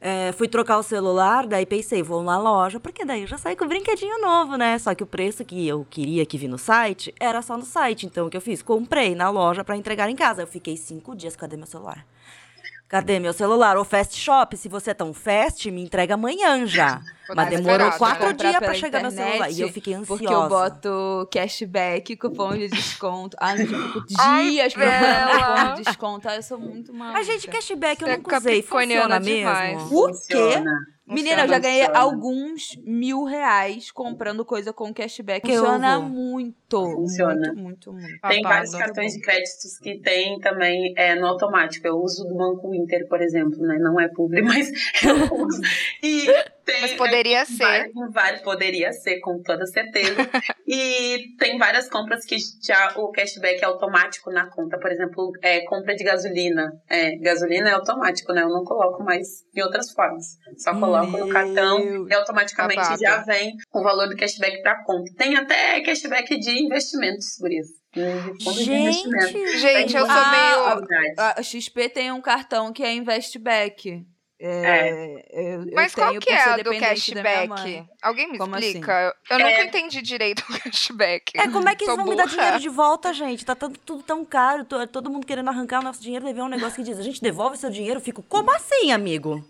[0.00, 3.56] É, fui trocar o celular, daí pensei, vou na loja, porque daí eu já saí
[3.56, 4.78] com o brinquedinho novo, né?
[4.78, 8.06] Só que o preço que eu queria que vi no site era só no site.
[8.06, 8.62] Então o que eu fiz?
[8.62, 10.42] Comprei na loja pra entregar em casa.
[10.42, 12.06] Eu fiquei cinco dias, cadê meu celular?
[12.88, 13.76] Cadê meu celular?
[13.76, 17.02] O Fast Shop, se você é tão fast, me entrega amanhã já.
[17.28, 19.50] Mas dar demorou quatro dias pra pela chegar meu celular.
[19.50, 20.22] E eu fiquei ansiosa.
[20.22, 23.36] Porque eu boto cashback, cupom de desconto.
[23.40, 25.56] Eu fico Ai, dias procurando Bela.
[25.56, 26.28] cupom de desconto.
[26.28, 27.14] Ai, eu sou muito mal.
[27.14, 28.62] A gente, cashback eu nunca usei.
[28.62, 29.76] Funciona demais.
[29.76, 29.98] mesmo?
[29.98, 30.62] O quê?
[31.06, 32.00] Menina, eu já ganhei Funciona.
[32.00, 35.46] alguns mil reais comprando coisa com cashback.
[35.46, 36.08] Funciona vou.
[36.76, 36.96] Muito.
[36.96, 37.52] Funciona.
[37.54, 38.20] Muito, muito, muito.
[38.28, 41.86] Tem vários cartões de créditos que tem também é, no automático.
[41.86, 43.78] Eu uso do Banco Inter, por exemplo, né?
[43.78, 44.68] Não é publi, mas
[45.02, 45.60] eu uso.
[46.02, 46.26] E
[46.64, 47.56] tem, Mas poderia ser.
[47.64, 50.28] Vários, vários- poderia ser, com toda certeza.
[50.66, 54.78] e tem várias compras que já o cashback é automático na conta.
[54.78, 56.70] Por exemplo, é, compra de gasolina.
[56.88, 58.42] É, gasolina é automático, né?
[58.42, 59.26] Eu não coloco mais
[59.56, 60.36] em outras formas.
[60.58, 61.28] Só coloco no Meu.
[61.28, 63.00] cartão e automaticamente Babado.
[63.00, 65.10] já vem o valor do cashback pra conta.
[65.16, 67.72] Tem até cashback de investimentos, por isso.
[68.64, 70.64] Gente, Gente, eu sou Ah, meio.
[70.86, 71.14] Verdade.
[71.38, 74.04] A XP tem um cartão que é Investback.
[74.40, 77.84] É, eu, eu Mas qual que é a do cashback?
[78.00, 78.66] Alguém me Como assim?
[78.66, 79.12] explica?
[79.30, 79.42] Eu É.
[79.42, 81.32] nunca entendi direito o cashback.
[81.36, 82.36] É, como é que eles vão me dar burra.
[82.36, 83.44] dinheiro de volta, gente?
[83.44, 86.44] Tá tudo, tudo tão caro, to- todo mundo querendo arrancar o nosso dinheiro, daí vem
[86.44, 89.44] um negócio que diz, a gente devolve seu dinheiro, eu fico, como assim, amigo?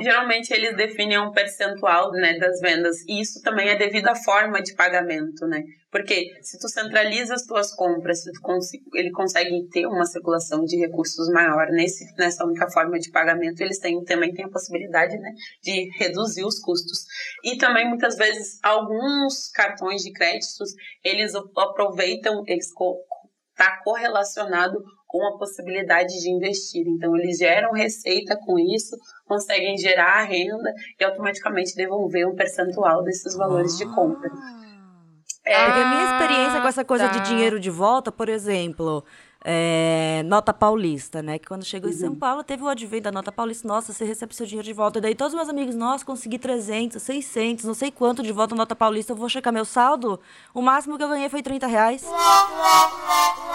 [0.00, 4.62] Geralmente eles definem um percentual né, das vendas e isso também é devido à forma
[4.62, 5.62] de pagamento, né?
[5.90, 10.78] Porque se tu centraliza as tuas compras, tu consi- ele consegue ter uma circulação de
[10.78, 15.30] recursos maior nesse, nessa única forma de pagamento, eles têm, também têm a possibilidade né,
[15.62, 17.04] de reduzir os custos.
[17.44, 20.72] E também, muitas vezes, alguns cartões de créditos,
[21.04, 22.98] eles aproveitam, eles co
[23.54, 26.88] tá correlacionado com a possibilidade de investir.
[26.88, 28.96] Então, eles geram receita com isso,
[29.26, 34.30] conseguem gerar renda e automaticamente devolver um percentual desses valores de compra.
[35.44, 37.18] É, Porque a minha experiência com essa coisa tá.
[37.18, 39.04] de dinheiro de volta, por exemplo,
[39.44, 41.38] é, nota paulista, né?
[41.38, 43.66] Que quando chegou em São Paulo, teve o advento da nota paulista.
[43.66, 44.98] Nossa, você recebe seu dinheiro de volta.
[44.98, 48.74] E daí todos meus amigos, nossa, consegui 300, 600, não sei quanto de volta nota
[48.76, 49.12] paulista.
[49.12, 50.20] Eu vou checar meu saldo.
[50.54, 52.04] O máximo que eu ganhei foi 30 reais.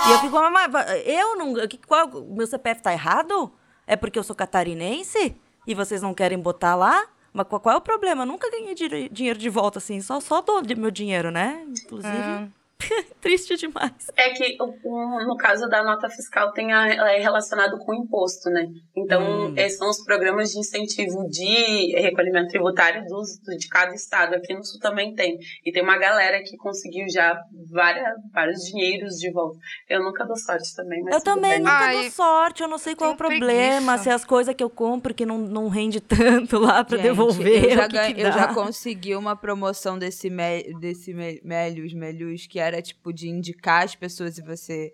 [0.08, 0.72] E eu fico, mas
[1.06, 1.54] eu não.
[1.68, 3.52] que- Qual, meu CPF tá errado?
[3.86, 5.36] É porque eu sou catarinense?
[5.66, 7.06] E vocês não querem botar lá?
[7.34, 8.24] Mas qual, qual é o problema?
[8.24, 8.74] Eu nunca ganhei
[9.10, 10.02] dinheiro de volta assim.
[10.02, 11.64] Só, só dou meu dinheiro, né?
[11.84, 12.52] Inclusive.
[13.22, 13.92] Triste demais.
[14.16, 18.50] É que no caso da nota fiscal tem a, ela é relacionado com o imposto,
[18.50, 18.68] né?
[18.96, 19.54] Então, Hum.
[19.58, 24.36] esses são os programas de incentivo de recolhimento tributário dos, do- de cada estado.
[24.36, 25.38] Aqui no Sul também tem.
[25.66, 27.38] E tem uma galera que conseguiu já
[27.72, 29.58] várias, vários dinheiros de volta.
[29.90, 31.60] Eu nunca dou sorte também, mas Eu também bem.
[31.60, 34.04] nunca Ai, dou sorte, eu não sei qual é o problema, preguiça.
[34.04, 37.08] se é as coisas que eu compro que não, não rende tanto lá pra Gente,
[37.08, 37.64] devolver.
[37.66, 41.94] Eu já, o que que eu já consegui uma promoção desse, me, desse me, Melius,
[41.94, 44.92] Melius, que era tipo de indicar as pessoas e você.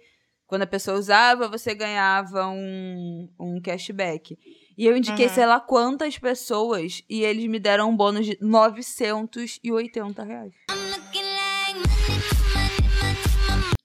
[0.48, 4.38] Quando a pessoa usava, você ganhava um, um cashback.
[4.78, 5.34] E eu indiquei Uhum.
[5.34, 10.54] sei lá quantas pessoas e eles me deram um bônus de 980 reais.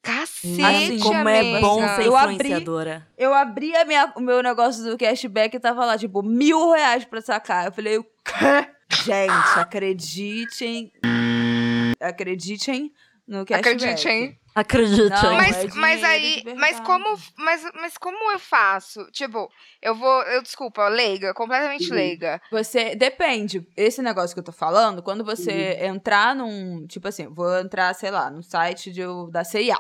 [0.03, 3.07] Cacete, Assim, Como é bom ser Eu abri- influenciadora.
[3.16, 7.05] Eu abri a minha, o meu negócio do cashback e tava lá, tipo, mil reais
[7.05, 7.66] pra sacar.
[7.66, 8.68] Eu falei, o quê?
[9.05, 10.90] Gente, acreditem.
[12.01, 12.92] Acreditem
[13.28, 13.74] no cashback.
[13.76, 14.38] Acredite, hein?
[14.54, 15.22] Acredita.
[15.22, 17.04] Não, mas, é mas aí, mas como,
[17.36, 19.04] mas, mas como eu faço?
[19.12, 19.48] Tipo,
[19.80, 21.94] eu vou, eu desculpa, leiga, completamente Uhum.
[21.94, 22.40] leiga.
[22.50, 23.64] Você depende.
[23.76, 26.84] Esse negócio que eu tô falando, quando você entrar num.
[26.88, 29.78] Tipo assim, vou entrar, sei lá, no site de, da CIA.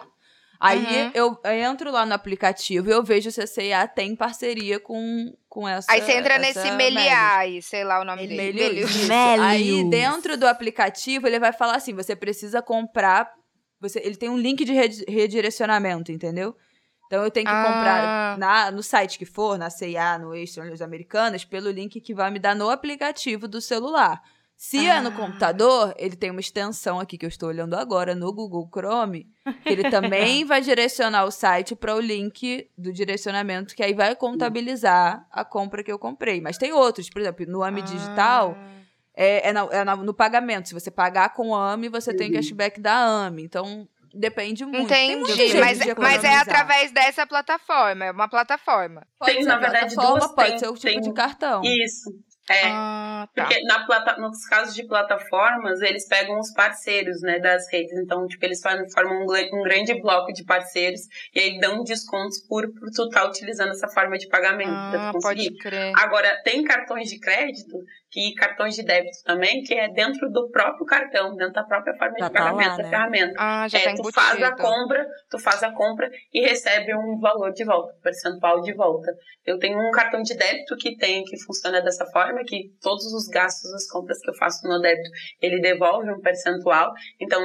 [0.60, 1.10] Aí Uhum.
[1.14, 5.32] eu, eu entro lá no aplicativo e eu vejo se a CIA tem parceria com,
[5.48, 5.90] com essa.
[5.90, 6.94] Aí você entra essa nesse Melius.
[7.02, 8.36] Meliai, sei lá o nome dele.
[8.36, 8.64] Melius.
[8.68, 8.90] Melius.
[8.90, 9.08] Isso.
[9.08, 9.46] Melius.
[9.46, 13.37] Aí dentro do aplicativo ele vai falar assim: você precisa comprar.
[13.80, 16.54] Você, ele tem um link de redi- redirecionamento, entendeu?
[17.06, 17.64] Então eu tenho que Ah.
[17.64, 22.14] comprar na, no site que for, na CIA, no Extra, nas Americanas, pelo link que
[22.14, 24.20] vai me dar no aplicativo do celular.
[24.60, 25.12] Se é no Ah.
[25.12, 29.28] computador, ele tem uma extensão aqui que eu estou olhando agora no Google Chrome,
[29.62, 34.14] que ele também vai direcionar o site para o link do direcionamento, que aí vai
[34.16, 36.40] contabilizar a compra que eu comprei.
[36.40, 38.77] Mas tem outros, por exemplo, no AMI Digital, Ah.
[39.20, 40.68] É, é na- é na- no pagamento.
[40.68, 42.34] Se você pagar com a AMI, você tem Uhum.
[42.36, 42.94] cashback da
[43.26, 43.42] AMI.
[43.42, 44.86] Então, depende muito.
[44.88, 49.06] Tem muito Entendi, jeito mas, de mas é através dessa plataforma, é uma plataforma.
[49.18, 51.62] Pode Tem, ser na verdade, plataforma, duas, pode tem- ser o tipo tem- de cartão.
[51.64, 52.10] Isso.
[52.50, 52.62] É.
[52.64, 53.44] Ah, tá.
[53.44, 57.92] Porque na plata, nos casos de plataformas, eles pegam os parceiros, né, das redes.
[57.98, 58.86] Então, tipo, eles formam,
[59.20, 61.02] um, um grande bloco de parceiros
[61.34, 65.50] e aí dão descontos por, por tu estar utilizando essa forma de pagamento Ah, pode
[65.58, 65.92] crer.
[65.98, 67.76] Agora, tem cartões de crédito
[68.16, 72.14] e cartões de débito também, que é dentro do próprio cartão, dentro da própria forma
[72.18, 72.88] Já de tá pagamento lá, da né?
[72.88, 73.34] ferramenta.
[73.38, 77.18] Ah, já É, tá tu faz a compra, tu faz a compra e recebe um
[77.20, 79.12] valor de volta, um percentual de volta.
[79.44, 83.26] Eu tenho um cartão de débito que tem, que funciona dessa forma, que todos os
[83.28, 86.92] gastos, as compras que eu faço no débito, ele devolve um percentual.
[87.20, 87.40] Então,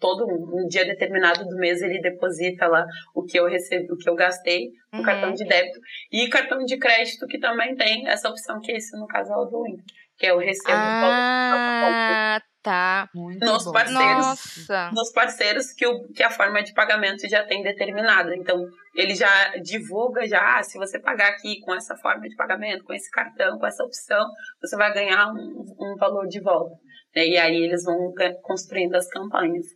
[0.00, 3.96] todo um, um dia determinado do mês ele deposita lá o que eu recebi, o
[3.96, 5.04] que eu gastei no Uhum.
[5.04, 5.78] cartão de débito
[6.12, 9.44] e cartão de crédito que também tem essa opção que esse no caso é o
[9.44, 9.84] do Inter,
[10.16, 11.14] que é o recebo de volta.
[11.60, 13.08] Ah, tá.
[13.14, 13.72] Muito Nos bom.
[13.72, 14.26] parceiros.
[14.68, 14.90] Nossa.
[14.92, 18.34] dos parceiros que, o, que a forma de pagamento já tem determinada.
[18.36, 18.56] Então,
[18.94, 22.92] ele já divulga já, ah, se você pagar aqui com essa forma de pagamento, com
[22.92, 24.26] esse cartão, com essa opção,
[24.60, 26.74] você vai ganhar um, um valor de volta.
[27.14, 27.26] né?
[27.26, 29.66] E aí eles vão ga- construindo as campanhas.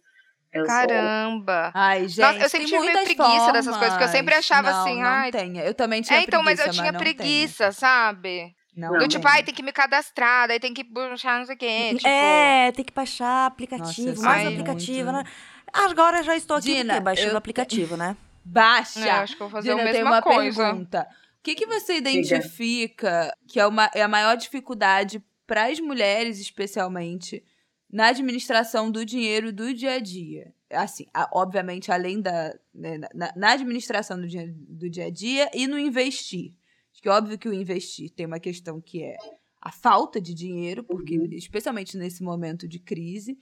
[0.52, 1.70] Eu sou- Caramba.
[1.74, 4.34] Ai, gente, Nossa, eu sempre tem tive meio muitas preguiça dessas coisas, porque eu sempre
[4.34, 4.50] formas.
[4.50, 5.62] achava Não, assim, não ai- tenha.
[5.64, 8.54] Eu também tinha É, então, mas eu preguiça, tinha não preguiça, sabe?
[8.76, 11.58] Não, Do tipo, ai, tem que me cadastrar, daí tem que puxar não sei o
[11.58, 11.94] quê.
[11.96, 15.24] Tipo, É, tem que baixar aplicativo, Nossa, mais sai aplicativo, muito.
[15.26, 15.32] né?
[15.72, 18.16] Agora já estou aqui Dina, porque baixando eu- o aplicativo, né?
[18.44, 19.00] Baixa.
[19.06, 20.64] É, acho que eu vou fazer Dina, a eu tenho mesma uma coisa.
[20.64, 21.06] pergunta.
[21.38, 26.38] O que, que você identifica que é, uma, é a maior dificuldade para as mulheres,
[26.40, 27.42] especialmente,
[27.92, 30.52] na administração do dinheiro do dia a dia?
[30.70, 32.58] Assim, a- obviamente, além da.
[32.74, 36.54] né, na, na administração do, dinheiro do dia a dia e no investir.
[36.92, 39.16] Acho que é óbvio que o investir tem uma questão que é
[39.60, 43.38] a falta de dinheiro, porque especialmente nesse momento de crise.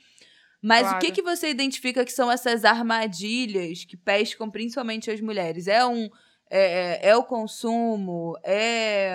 [0.63, 1.07] Mas o Claro.
[1.07, 5.67] que, que você identifica que são essas armadilhas que pescam principalmente as mulheres?
[5.69, 6.09] É um
[6.51, 9.13] é, é- é o consumo, é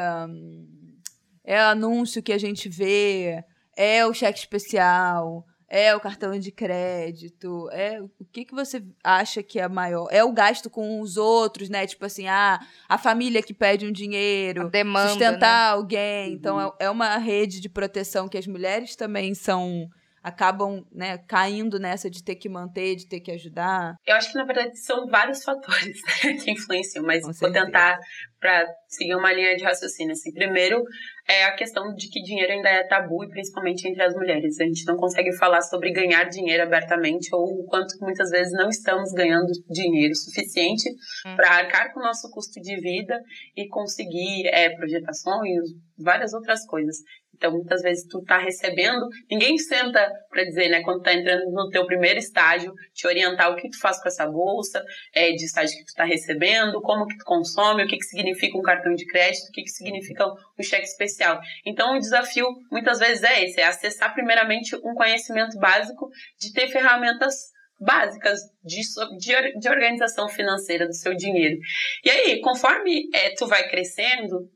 [1.43, 3.43] é anúncio que a gente vê,
[3.76, 9.41] é o cheque especial, é o cartão de crédito, é o que que você acha
[9.41, 10.07] que é maior?
[10.11, 11.86] É o gasto com os outros, né?
[11.88, 15.09] Tipo assim, ah, a família que pede um dinheiro, A demanda, né?
[15.09, 16.34] sustentar alguém.
[16.34, 19.89] Então é, é uma rede de proteção que as mulheres também são
[20.26, 23.93] acabam, né, caindo nessa de ter que manter, de ter que ajudar?
[24.07, 27.99] Eu acho que, na verdade, são vários fatores né, que influenciam, mas vou tentar
[28.39, 30.13] para seguir uma linha de raciocínio.
[30.13, 30.84] Assim, primeiro,
[31.28, 34.59] é a questão de que dinheiro ainda é tabu, e principalmente entre as mulheres.
[34.59, 38.69] A gente não consegue falar sobre ganhar dinheiro abertamente, ou o quanto muitas vezes não
[38.69, 40.89] estamos ganhando dinheiro suficiente
[41.26, 41.36] hum.
[41.36, 43.19] para arcar com o nosso custo de vida
[43.55, 45.63] e conseguir é, projetações,
[45.97, 46.97] várias outras coisas.
[47.36, 51.70] Então, muitas vezes tu tá recebendo, ninguém senta para dizer, né, quando tá entrando no
[51.70, 54.84] teu primeiro estágio, te orientar o que tu faz com essa bolsa,
[55.14, 58.58] é, de estágio que tu tá recebendo, como que tu consome, o que que significa
[58.58, 61.40] um cartão de crédito, o que que significa um cheque especial.
[61.66, 66.10] Então, o desafio muitas vezes é esse, é acessar primeiramente um conhecimento básico
[66.40, 68.82] de ter ferramentas básicas de,
[69.18, 71.58] de, de organização financeira do seu dinheiro.
[72.04, 74.50] E aí, conforme é, tu vai crescendo,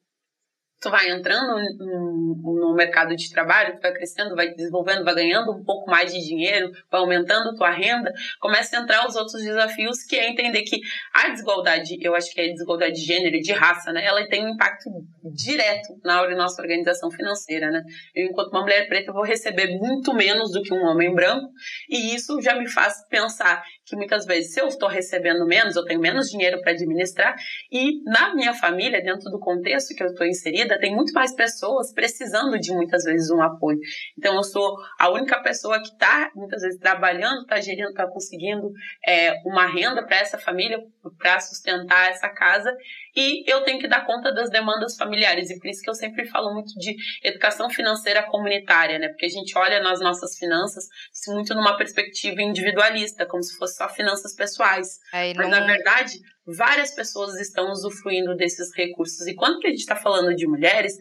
[0.81, 5.51] tu vai entrando no, no, mercado de trabalho, tu vai crescendo, vai desenvolvendo, vai ganhando
[5.51, 10.03] um pouco mais de dinheiro, vai aumentando tua renda, começa a entrar os outros desafios,
[10.03, 10.79] que é entender que
[11.13, 14.05] a desigualdade, eu acho que é a desigualdade de gênero de raça, né?
[14.05, 14.89] Ela tem um impacto
[15.33, 17.83] direto na nossa organização financeira, né?
[18.15, 21.49] Eu, enquanto uma mulher preta, vou receber muito menos do que um homem branco,
[21.89, 25.83] e isso já me faz pensar que muitas vezes, se eu estou recebendo menos, eu
[25.83, 27.35] tenho menos dinheiro para administrar,
[27.71, 31.93] e na minha família, dentro do contexto que eu estou inserida, tem muito mais pessoas
[31.93, 33.79] precisando de muitas vezes um apoio.
[34.17, 38.71] Então, eu sou a única pessoa que está muitas vezes trabalhando, está gerindo, está conseguindo
[39.05, 40.79] é, uma renda para essa família,
[41.17, 42.75] para sustentar essa casa,
[43.15, 45.49] e eu tenho que dar conta das demandas familiares.
[45.49, 49.07] E por isso que eu sempre falo muito de educação financeira comunitária, né?
[49.09, 50.85] Porque a gente olha nas nossas finanças
[51.27, 54.99] muito numa perspectiva individualista, como se fosse só finanças pessoais.
[55.13, 59.27] É, Mas, na verdade, várias pessoas estão usufruindo desses recursos.
[59.27, 60.93] E quando a gente está falando de mulheres,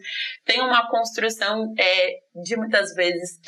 [0.45, 3.39] tem uma construção é, de muitas vezes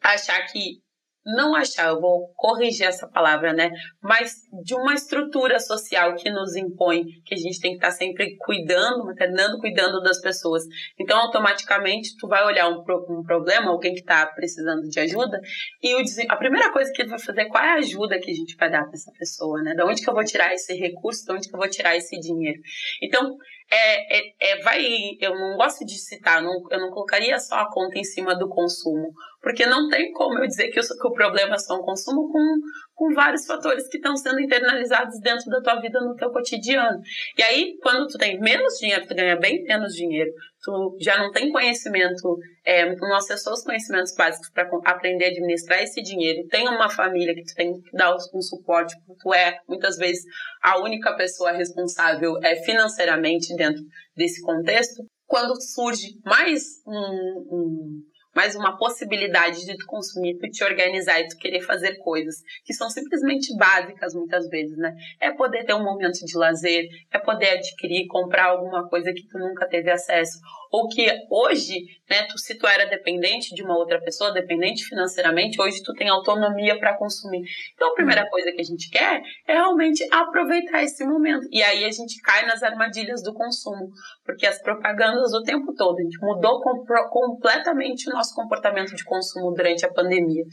[0.00, 0.81] achar que
[1.24, 3.70] não achar, eu vou corrigir essa palavra, né?
[4.02, 8.36] Mas de uma estrutura social que nos impõe que a gente tem que estar sempre
[8.38, 10.64] cuidando, maternando, cuidando das pessoas.
[10.98, 15.40] Então, automaticamente, tu vai olhar um, um problema, alguém que está precisando de ajuda,
[15.82, 18.34] e o, a primeira coisa que tu vai fazer qual é a ajuda que a
[18.34, 19.74] gente vai dar para essa pessoa, né?
[19.74, 22.18] Da onde que eu vou tirar esse recurso, da onde que eu vou tirar esse
[22.18, 22.60] dinheiro.
[23.00, 23.36] Então,
[23.74, 24.84] é, é, é, vai,
[25.18, 28.46] eu não gosto de citar, não, eu não colocaria só a conta em cima do
[28.46, 31.82] consumo, porque não tem como eu dizer que, eu, que o problema é só um
[31.82, 32.56] consumo com,
[32.94, 37.00] com vários fatores que estão sendo internalizados dentro da tua vida no teu cotidiano.
[37.38, 40.30] E aí, quando tu tem menos dinheiro, tu ganha bem menos dinheiro,
[40.62, 45.82] tu já não tem conhecimento, é, não acessou os conhecimentos básicos para aprender a administrar
[45.82, 49.96] esse dinheiro, tem uma família que tu tem que dar um suporte, tu é, muitas
[49.96, 50.22] vezes,
[50.62, 53.82] a única pessoa responsável é, financeiramente dentro
[54.16, 58.02] desse contexto, quando surge mais um, um
[58.34, 62.72] mais uma possibilidade de tu consumir, tu te organizar e tu querer fazer coisas que
[62.72, 64.94] são simplesmente básicas muitas vezes, né?
[65.20, 69.38] É poder ter um momento de lazer, é poder adquirir, comprar alguma coisa que tu
[69.38, 70.38] nunca teve acesso,
[70.72, 75.60] ou que hoje, né, tu, se tu era dependente de uma outra pessoa, dependente financeiramente,
[75.60, 77.42] hoje tu tem autonomia para consumir.
[77.74, 81.46] Então a primeira coisa que a gente quer é realmente aproveitar esse momento.
[81.50, 83.90] E aí a gente cai nas armadilhas do consumo,
[84.24, 86.62] porque as propagandas o tempo todo, a gente mudou
[87.10, 90.44] completamente o nosso comportamento de consumo durante a pandemia.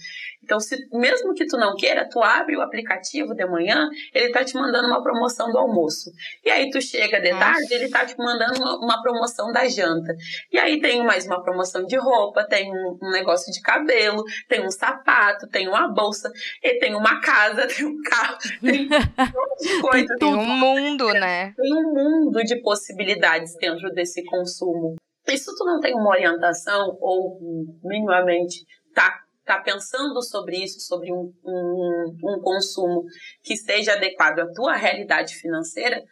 [0.44, 4.44] Então, se, mesmo que tu não queira, tu abre o aplicativo de manhã, ele tá
[4.44, 6.12] te mandando uma promoção do almoço.
[6.44, 10.16] E aí tu chega de tarde, ele tá te mandando uma, uma promoção da janta.
[10.52, 14.66] E aí tem mais uma promoção de roupa, tem um, um, negócio de cabelo, tem
[14.66, 16.32] um sapato, tem uma bolsa,
[16.64, 20.16] e tem uma casa, tem um carro, tem um monte de coisa.
[20.18, 21.54] Tem um mundo, né?
[21.56, 24.96] Tem um mundo de possibilidades dentro desse consumo.
[25.28, 27.38] E se tu não tem uma orientação ou
[27.84, 28.66] minimamente
[28.96, 29.22] tá
[29.58, 33.04] tá pensando sobre isso, sobre um, um, um, consumo
[33.44, 36.04] que seja adequado à tua realidade financeira,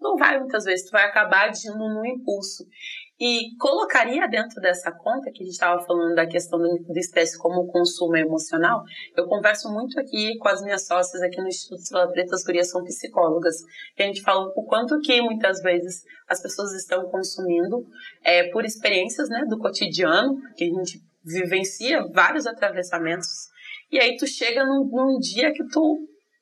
[0.00, 2.64] não vai muitas vezes, tu vai acabar agindo no impulso.
[3.20, 7.66] E colocaria dentro dessa conta, que a gente estava falando da questão do estresse como
[7.66, 8.82] consumo emocional,
[9.16, 12.70] eu converso muito aqui com as minhas sócias aqui no Instituto Estrela Preta, as gurias
[12.70, 13.56] são psicólogas,
[13.96, 17.84] que a gente fala o quanto que muitas vezes as pessoas estão consumindo
[18.22, 23.48] é, por experiências né, do cotidiano, que a gente vivencia vários atravessamentos,
[23.90, 25.98] e aí tu chega num, num dia que tu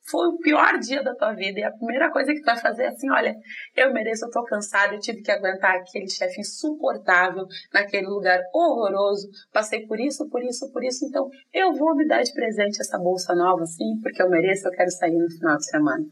[0.09, 2.85] foi o pior dia da tua vida e a primeira coisa que tu vai fazer
[2.85, 3.35] é assim, olha,
[3.74, 9.29] eu mereço, eu tô cansada, eu tive que aguentar aquele chefe insuportável naquele lugar horroroso,
[9.53, 12.99] passei por isso, por isso, por isso, então eu vou me dar de presente essa
[12.99, 16.05] bolsa nova, sim, porque eu mereço, eu quero sair no final de semana.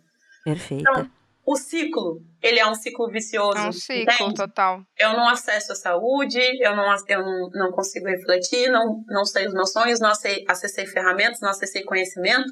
[0.45, 0.91] Perfeita.
[0.91, 1.11] Então,
[1.47, 3.59] o ciclo, ele é um ciclo vicioso.
[3.59, 4.35] É um ciclo, entende?
[4.35, 4.83] total.
[4.99, 9.47] Eu não acesso a saúde, eu não, eu não, não consigo refletir, não, não sei
[9.47, 12.51] os meus sonhos, não acessei, acessei ferramentas, não acessei conhecimento.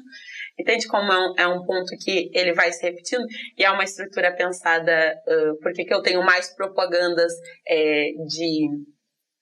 [0.59, 3.25] Entende como é um, é um, ponto que ele vai se repetindo?
[3.57, 7.33] E é uma estrutura pensada, uh, porque que eu tenho mais propagandas
[7.67, 8.69] é, de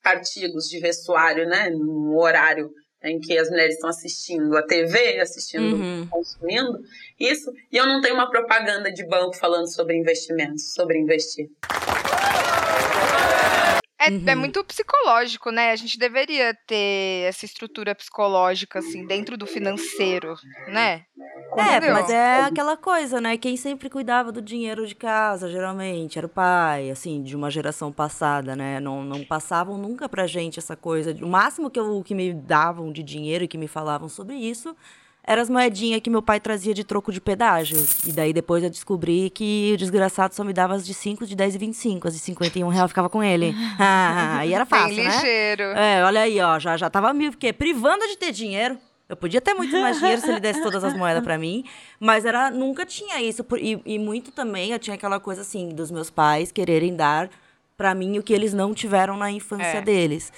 [0.04, 2.72] artigos de vestuário, né, no horário
[3.04, 6.08] em que as mulheres estão assistindo a TV, assistindo, uhum.
[6.10, 6.80] consumindo
[7.20, 11.50] isso, e eu não tenho uma propaganda de banco falando sobre investimentos, sobre investir.
[14.02, 14.24] É, é, uhum.
[14.26, 15.72] é, muito psicológico, né?
[15.72, 20.36] A gente deveria ter essa estrutura psicológica, assim, dentro do financeiro,
[20.68, 21.06] né?
[21.56, 21.94] É, Entendeu?
[21.94, 23.38] mas é aquela coisa, né?
[23.38, 27.92] Quem sempre cuidava do dinheiro de casa, geralmente, era o pai, assim, de uma geração
[27.92, 28.80] passada, né?
[28.80, 31.16] Não, não passavam nunca pra gente essa coisa.
[31.22, 34.76] O máximo que, eu, que me davam de dinheiro e que me falavam sobre isso
[35.24, 37.78] eram as moedinhas que meu pai trazia de troco de pedágio.
[38.06, 41.36] E daí depois eu descobri que o desgraçado só me dava as de 5, de
[41.36, 42.08] 10 e 25.
[42.08, 43.54] As de 51 real ficava com ele.
[43.80, 45.16] Ah, aí era fácil, Bem né?
[45.16, 45.64] ligeiro.
[45.64, 46.58] É, olha aí, ó.
[46.60, 48.78] Já, já tava me porque, privando de ter dinheiro.
[49.08, 51.66] Eu podia ter muito mais dinheiro se ele desse todas as moedas para mim,
[52.00, 53.46] mas era nunca tinha isso.
[53.60, 57.30] E, e muito também eu tinha aquela coisa assim, dos meus pais quererem dar
[57.76, 59.82] para mim o que eles não tiveram na infância é.
[59.82, 60.32] deles.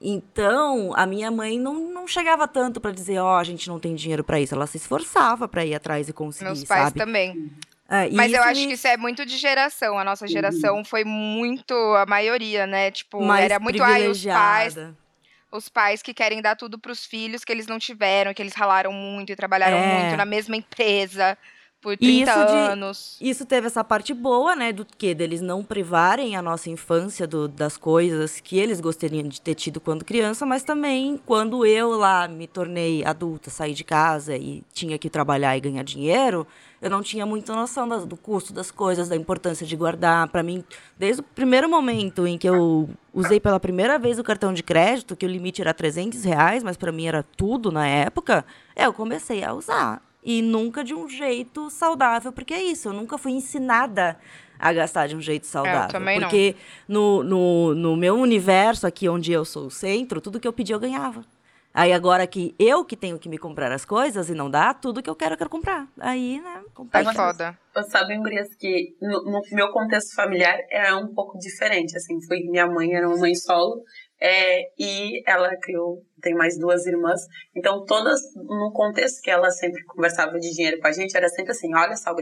[0.00, 3.78] Então, a minha mãe não, não chegava tanto para dizer, ó, oh, a gente não
[3.78, 4.54] tem dinheiro para isso.
[4.54, 6.98] Ela se esforçava para ir atrás e conseguir, Meus pais sabe?
[6.98, 7.50] também.
[7.86, 9.98] É, Mas eu acho que isso é muito de geração.
[9.98, 10.84] A nossa geração uhum.
[10.84, 12.90] foi muito a maioria, né?
[12.90, 14.76] Tipo, Mais era muito aí os pais.
[15.52, 18.54] Os pais que querem dar tudo para os filhos que eles não tiveram, que eles
[18.54, 20.00] ralaram muito e trabalharam é.
[20.00, 21.36] muito na mesma empresa
[21.80, 23.16] por 30 isso anos.
[23.18, 27.26] De, isso teve essa parte boa, né, do que deles não privarem a nossa infância
[27.26, 31.90] do, das coisas que eles gostariam de ter tido quando criança, mas também quando eu
[31.90, 36.46] lá me tornei adulta, saí de casa e tinha que trabalhar e ganhar dinheiro,
[36.82, 40.28] eu não tinha muita noção das, do custo das coisas, da importância de guardar.
[40.28, 40.64] Para mim,
[40.98, 45.16] desde o primeiro momento em que eu usei pela primeira vez o cartão de crédito,
[45.16, 49.44] que o limite era 300 reais, mas para mim era tudo na época, eu comecei
[49.44, 54.18] a usar e nunca de um jeito saudável, porque é isso, eu nunca fui ensinada
[54.58, 55.80] a gastar de um jeito saudável.
[55.80, 56.56] É, eu também porque
[56.86, 57.22] não.
[57.22, 60.72] No, no, no meu universo, aqui onde eu sou o centro, tudo que eu pedi
[60.72, 61.24] eu ganhava.
[61.72, 65.00] Aí agora que eu que tenho que me comprar as coisas e não dá, tudo
[65.00, 65.86] que eu quero eu quero comprar.
[66.00, 67.00] Aí, né, comprar.
[67.00, 67.58] É foda.
[67.88, 72.66] Sabem, Gurias, que no, no, meu contexto familiar é um pouco diferente, assim, foi minha
[72.66, 73.84] mãe era uma mãe solo,
[74.20, 77.20] é, e ela criou, tem mais duas irmãs.
[77.56, 81.52] Então, todas, no contexto que ela sempre conversava de dinheiro com a gente, era sempre
[81.52, 82.14] assim: olha só,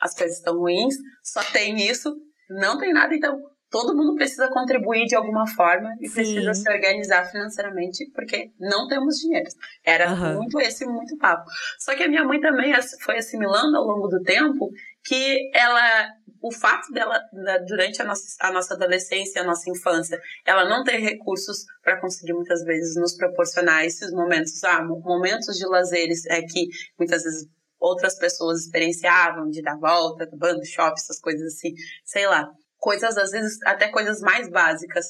[0.00, 2.14] as coisas estão ruins, só tem isso,
[2.48, 3.38] não tem nada, então
[3.76, 6.14] todo mundo precisa contribuir de alguma forma e Sim.
[6.14, 9.50] precisa se organizar financeiramente porque não temos dinheiro.
[9.84, 10.36] Era uhum.
[10.36, 11.44] muito esse muito papo.
[11.78, 12.72] Só que a minha mãe também
[13.02, 14.70] foi assimilando ao longo do tempo
[15.04, 16.08] que ela
[16.40, 17.20] o fato dela,
[17.66, 22.34] durante a nossa, a nossa adolescência, a nossa infância, ela não ter recursos para conseguir
[22.34, 26.68] muitas vezes nos proporcionar esses momentos, ah, momentos de lazeres é que
[26.98, 27.48] muitas vezes
[27.80, 31.74] outras pessoas experienciavam, de dar volta, bando, shopping, essas coisas assim,
[32.04, 32.48] sei lá.
[32.78, 35.06] Coisas, às vezes, até coisas mais básicas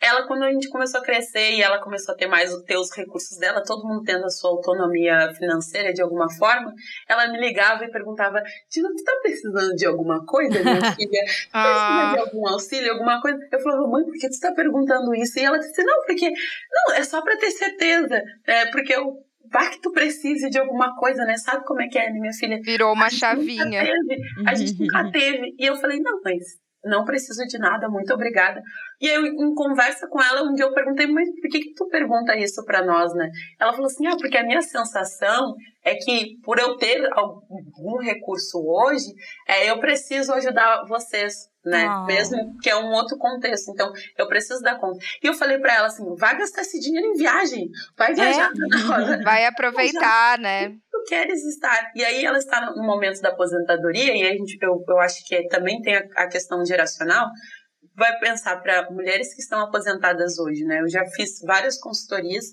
[0.00, 2.94] ela, quando a gente começou a crescer e ela começou a ter mais ter os
[2.94, 6.72] recursos dela, todo mundo tendo a sua autonomia financeira de alguma forma,
[7.08, 11.22] ela me ligava e perguntava: Tina, tu tá precisando de alguma coisa, minha filha?
[11.24, 12.12] Precisa ah.
[12.14, 13.38] de algum auxílio, alguma coisa?
[13.50, 15.38] Eu falava, mãe, por que tu tá perguntando isso?
[15.38, 16.30] E ela disse: não, porque.
[16.30, 18.22] Não, é só pra ter certeza.
[18.46, 21.36] É, porque eu Vai que tu precise de alguma coisa, né?
[21.36, 22.58] Sabe como é que é, né, minha filha?
[22.60, 23.80] Virou uma a chavinha.
[24.44, 25.54] A gente nunca teve.
[25.56, 26.42] E eu falei, não, mas
[26.86, 28.62] não preciso de nada, muito obrigada.
[29.00, 31.86] E eu, em conversa com ela, um dia eu perguntei, mas por que, que tu
[31.88, 33.30] pergunta isso para nós, né?
[33.60, 38.58] Ela falou assim, ah, porque a minha sensação é que por eu ter algum recurso
[38.58, 39.06] hoje,
[39.46, 41.86] é, eu preciso ajudar vocês, né?
[41.88, 42.06] Oh.
[42.06, 43.70] Mesmo que é um outro contexto.
[43.70, 44.98] Então, eu preciso dar conta.
[45.22, 48.50] E eu falei para ela assim, vai gastar esse dinheiro em viagem, vai viajar.
[48.96, 49.22] É.
[49.22, 50.70] Vai aproveitar, né?
[50.90, 51.90] Tu queres estar.
[51.94, 55.46] E aí ela está no momento da aposentadoria, e a gente, eu, eu acho que
[55.48, 57.26] também tem a, a questão geracional,
[57.96, 60.80] vai pensar para mulheres que estão aposentadas hoje, né?
[60.80, 62.44] Eu já fiz várias consultorias.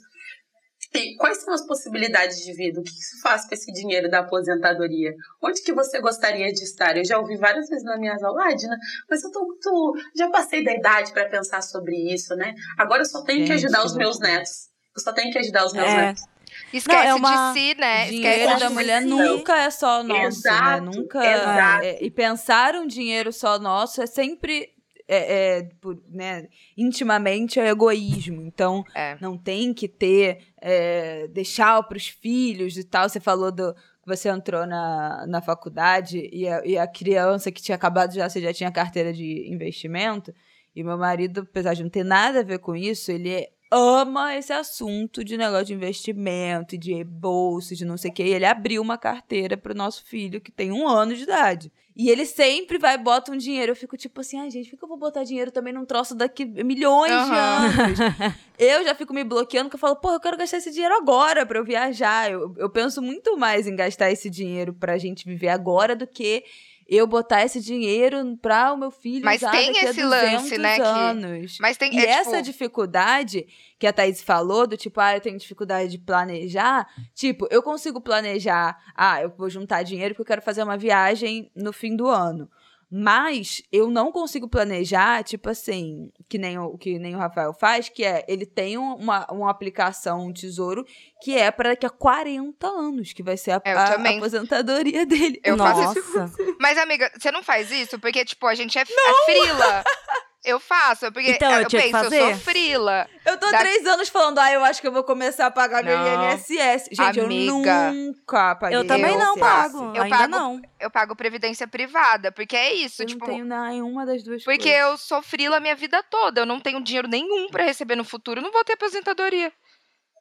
[0.93, 2.79] E quais são as possibilidades de vida?
[2.79, 5.11] O que se faz com esse dinheiro da aposentadoria?
[5.41, 6.95] Onde que você gostaria de estar?
[6.95, 8.77] Eu já ouvi várias vezes na minha aula, ah, Dina,
[9.09, 12.53] mas eu tô, tô já passei da idade para pensar sobre isso, né?
[12.77, 14.69] Agora eu só tenho Gente, que ajudar os meus netos.
[14.95, 15.95] Eu só tenho que ajudar os meus é.
[15.95, 16.23] netos.
[16.71, 17.53] Esquece não, é uma...
[17.53, 18.05] de si, né?
[18.05, 19.07] Dinheiro Esquece da mulher si.
[19.07, 20.25] nunca é só nosso, né?
[20.27, 20.91] exato, né?
[20.95, 21.25] Nunca.
[21.25, 21.85] Exato.
[21.85, 24.69] É, e pensar um dinheiro só nosso é sempre
[25.07, 26.47] é, é, por, né,
[26.77, 28.41] intimamente é egoísmo.
[28.41, 29.17] Então, É.
[29.19, 33.07] não tem que ter, é, deixar para os filhos e tal.
[33.09, 33.75] Você falou do
[34.05, 38.41] você entrou na, na faculdade e a, e a criança que tinha acabado já, você
[38.41, 40.33] já tinha carteira de investimento.
[40.75, 44.53] E meu marido, apesar de não ter nada a ver com isso, ele ama esse
[44.53, 48.23] assunto de negócio de investimento, de bolsa, de não sei o quê.
[48.23, 51.71] E ele abriu uma carteira pro nosso filho, que tem um ano de idade.
[51.95, 53.71] E ele sempre vai e bota um dinheiro.
[53.71, 56.15] Eu fico tipo assim, ai gente, por que eu vou botar dinheiro também num troço
[56.15, 57.65] daqui milhões de Aham.
[57.67, 57.99] anos?
[58.57, 61.45] eu já fico me bloqueando, porque eu falo, porra, eu quero gastar esse dinheiro agora
[61.45, 62.31] pra eu viajar.
[62.31, 66.43] Eu, eu penso muito mais em gastar esse dinheiro pra gente viver agora do que
[66.87, 70.75] eu botar esse dinheiro pra o meu filho Mas usar tem esse lance, 200 né,
[70.75, 71.57] que- anos.
[71.59, 71.93] Mas tem.
[71.93, 73.45] E é, essa tipo, dificuldade
[73.79, 76.87] que a Thaís falou, do tipo, ah, eu tenho dificuldade de planejar.
[77.13, 81.49] Tipo, eu consigo planejar, ah, eu vou juntar dinheiro porque eu quero fazer uma viagem
[81.55, 82.49] no fim do ano.
[82.95, 87.89] Mas eu não consigo planejar, tipo assim, que nem o, que nem o Rafael faz,
[87.89, 90.85] que é, ele tem um- uma, uma aplicação, um tesouro,
[91.23, 94.17] que é para daqui a 40 anos, que vai ser a, Eu a também.
[94.19, 95.41] aposentadoria dele.
[95.43, 96.17] Eu faço isso.
[96.19, 96.35] Nossa.
[96.59, 97.97] Mas, amiga, você não faz isso?
[97.97, 98.85] Porque, tipo, a gente é, é
[99.25, 99.83] frila.
[100.43, 102.35] Eu faço, porque Então, eu eu tinha que penso, eu sou fazer?
[102.39, 103.07] frila.
[103.25, 105.51] Eu tô há Da- três anos falando, ah, eu acho que eu vou começar a
[105.51, 106.31] pagar meu Não.
[106.33, 106.89] INSS.
[106.91, 107.87] Gente, Amiga.
[107.87, 109.95] eu nunca paguei Eu também Eu não pago.
[109.95, 110.61] Eu ainda pago- não.
[110.81, 113.25] Eu pago previdência privada, porque é isso, Eu tipo.
[113.25, 114.79] não tenho nenhuma das duas Porque coisas.
[114.81, 116.41] eu sou frila a minha vida toda.
[116.41, 118.39] Eu não tenho dinheiro nenhum pra receber no futuro.
[118.41, 119.49] Eu não vou ter aposentadoria.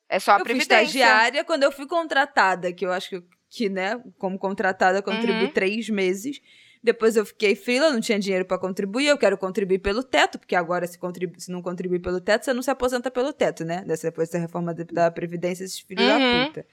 [0.08, 0.82] É só a Eu fui previdência.
[0.84, 5.46] estagiária quando eu fui contratada, que eu acho que, que né, como contratada, eu contribuí
[5.46, 5.50] Uhum.
[5.52, 6.38] três meses.
[6.84, 9.06] Depois eu fiquei fila, não tinha dinheiro pra contribuir.
[9.06, 12.52] Eu quero contribuir pelo teto, porque agora, se, contribu se não contribuir pelo teto, você
[12.52, 13.84] não se aposenta pelo teto, né?
[13.86, 16.18] Dessa- Depois da reforma da- Previdência, esses filhos Uhum.
[16.40, 16.66] da puta.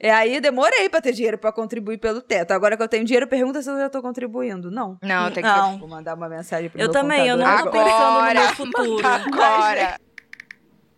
[0.00, 2.52] E aí eu demorei pra ter dinheiro pra contribuir pelo teto.
[2.52, 4.70] Agora que eu tenho dinheiro, pergunta se eu já tô contribuindo.
[4.70, 4.96] Não.
[5.02, 5.78] Não, tem que Não.
[5.78, 7.84] Vou mandar uma mensagem pro Eu meu também, eu não contador tô agora.
[7.84, 8.40] pensando no Agora.
[8.40, 9.06] meu futuro.
[9.06, 10.00] Agora.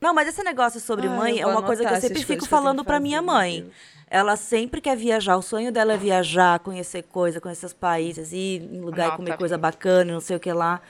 [0.01, 2.83] Não, mas esse negócio sobre Ai, mãe é uma coisa que eu sempre fico falando
[2.85, 3.63] fazer, minha mãe.
[3.63, 3.75] Deus.
[4.11, 8.61] Ela sempre quer viajar, o sonho dela é viajar, conhecer coisa, conhecer os países, ir
[8.73, 10.81] em lugar e comer coisa bacana, não sei o que lá.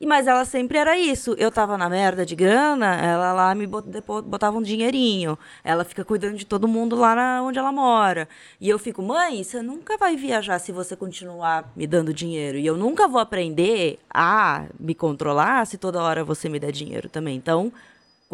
[0.00, 1.34] E, mas ela sempre era isso.
[1.38, 5.38] Eu tava na merda de grana, ela lá me botava um dinheirinho.
[5.62, 8.28] Ela fica cuidando de todo mundo lá na- onde ela mora.
[8.60, 12.58] E eu fico, mãe, você nunca vai viajar se você continuar me dando dinheiro.
[12.58, 17.08] E eu nunca vou aprender a me controlar se toda hora você me der dinheiro
[17.08, 17.36] também.
[17.36, 17.70] Então,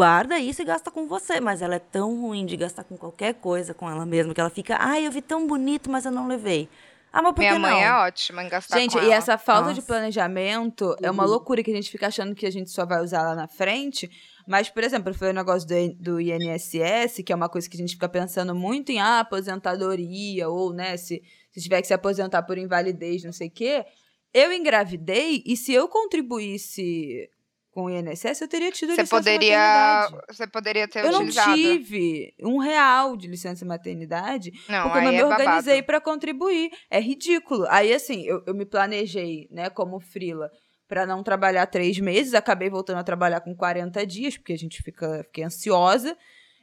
[0.01, 1.41] guarda isso e gasta com você.
[1.41, 4.49] Mas ela é tão ruim de gastar com qualquer coisa com ela mesma que ela
[4.49, 6.71] fica, ai, eu vi tão bonito, mas eu não levei.
[7.13, 7.79] Ah, mas por Minha que mãe não?
[7.81, 9.15] é ótima em gastar Gente, com e ela.
[9.17, 9.87] essa falta de Nossa.
[9.87, 13.23] planejamento é uma loucura que a gente fica achando que a gente só vai usar
[13.23, 14.09] lá na frente.
[14.47, 15.75] Mas, por exemplo, foi o negócio do,
[16.15, 20.49] do INSS, que é uma coisa que a gente fica pensando muito em ah, aposentadoria,
[20.49, 21.23] ou, né, se,
[21.53, 23.85] se tiver que se aposentar por invalidez, não sei o quê.
[24.33, 27.29] Eu engravidei e se eu contribuísse
[27.73, 30.25] com o INSS, eu teria tido Você licença poderia, maternidade.
[30.29, 31.55] você poderia ter Eu não utilizado.
[31.55, 36.71] tive um real de licença maternidade Não, porque eu não me é organizei pra contribuir.
[36.91, 37.66] É ridículo.
[37.68, 40.51] Aí, assim, eu, eu me planejei, né, como frila,
[40.89, 42.35] pra não trabalhar três meses.
[42.35, 46.16] Acabei voltando a trabalhar com 40 dias, porque a gente fica fiquei ansiosa.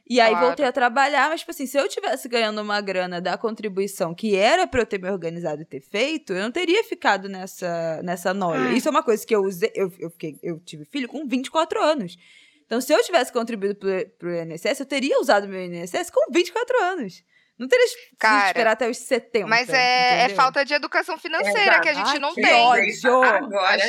[0.08, 0.46] E aí Claro.
[0.46, 4.34] voltei a trabalhar, mas, tipo assim, se eu tivesse ganhando uma grana da contribuição que
[4.34, 8.32] era pra eu ter me organizado e ter feito, eu não teria ficado nessa, nessa
[8.32, 8.72] noia.
[8.72, 9.70] Isso é uma coisa que eu usei.
[9.74, 12.16] Eu, eu, fiquei, eu tive filho com 24 anos.
[12.64, 13.88] Então, se eu tivesse contribuído pro,
[14.18, 17.22] pro INSS, eu teria usado meu INSS com 24 anos.
[17.58, 17.86] Não teria
[18.18, 19.46] Cara, que esperar até os 70.
[19.46, 21.80] Mas é, é falta de educação financeira Exato.
[21.82, 22.52] que a gente Ai, não que tem.
[22.54, 23.22] ódio.
[23.24, 23.82] Agora.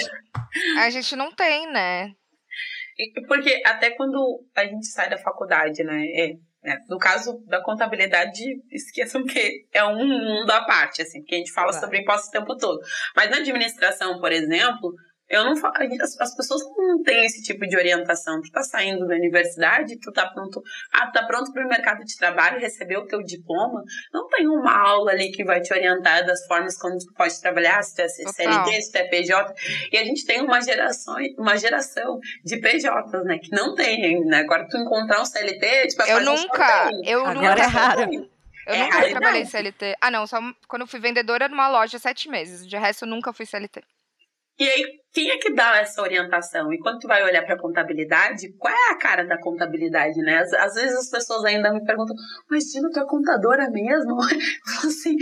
[0.79, 2.11] A gente não tem, né?
[3.27, 6.05] Porque até quando a gente sai da faculdade, né?
[6.13, 6.31] é,
[6.63, 11.37] é, no caso da contabilidade, esqueçam que é um mundo à parte, assim, porque a
[11.37, 11.85] gente fala Claro.
[11.85, 12.79] sobre impostos o tempo todo.
[13.15, 14.93] Mas na administração, por exemplo,
[15.29, 15.71] eu não fa-
[16.01, 18.41] as, as pessoas não têm esse tipo de orientação.
[18.41, 20.61] Tu tá saindo da universidade, tu tá pronto,
[20.91, 23.83] ah, tá pronto para o mercado de trabalho, receber o teu diploma.
[24.13, 27.81] Não tem uma aula ali que vai te orientar das formas como tu pode trabalhar,
[27.83, 28.07] se tu é.
[28.07, 29.53] CLT, se tu é PJ.
[29.91, 34.25] E a gente tem uma geração, uma geração de PJs, né, que não tem ainda.
[34.25, 34.37] né?
[34.39, 38.01] Agora tu encontrar um CLT, tipo, Eu nunca, eu Agora nunca, é raro.
[38.67, 39.95] eu É nunca trabalhei CLT.
[40.01, 42.67] Ah, não, só quando eu fui vendedora numa loja sete meses.
[42.67, 43.81] De resto, eu nunca fui CLT.
[44.59, 44.83] E aí,
[45.13, 46.71] quem é que dá essa orientação?
[46.73, 50.39] E quando tu vai olhar para contabilidade, qual é a cara da contabilidade, né?
[50.39, 52.15] Às, às vezes as pessoas ainda me perguntam,
[52.49, 54.19] mas Dina, tu é contadora mesmo?
[54.21, 55.15] Eu falo assim,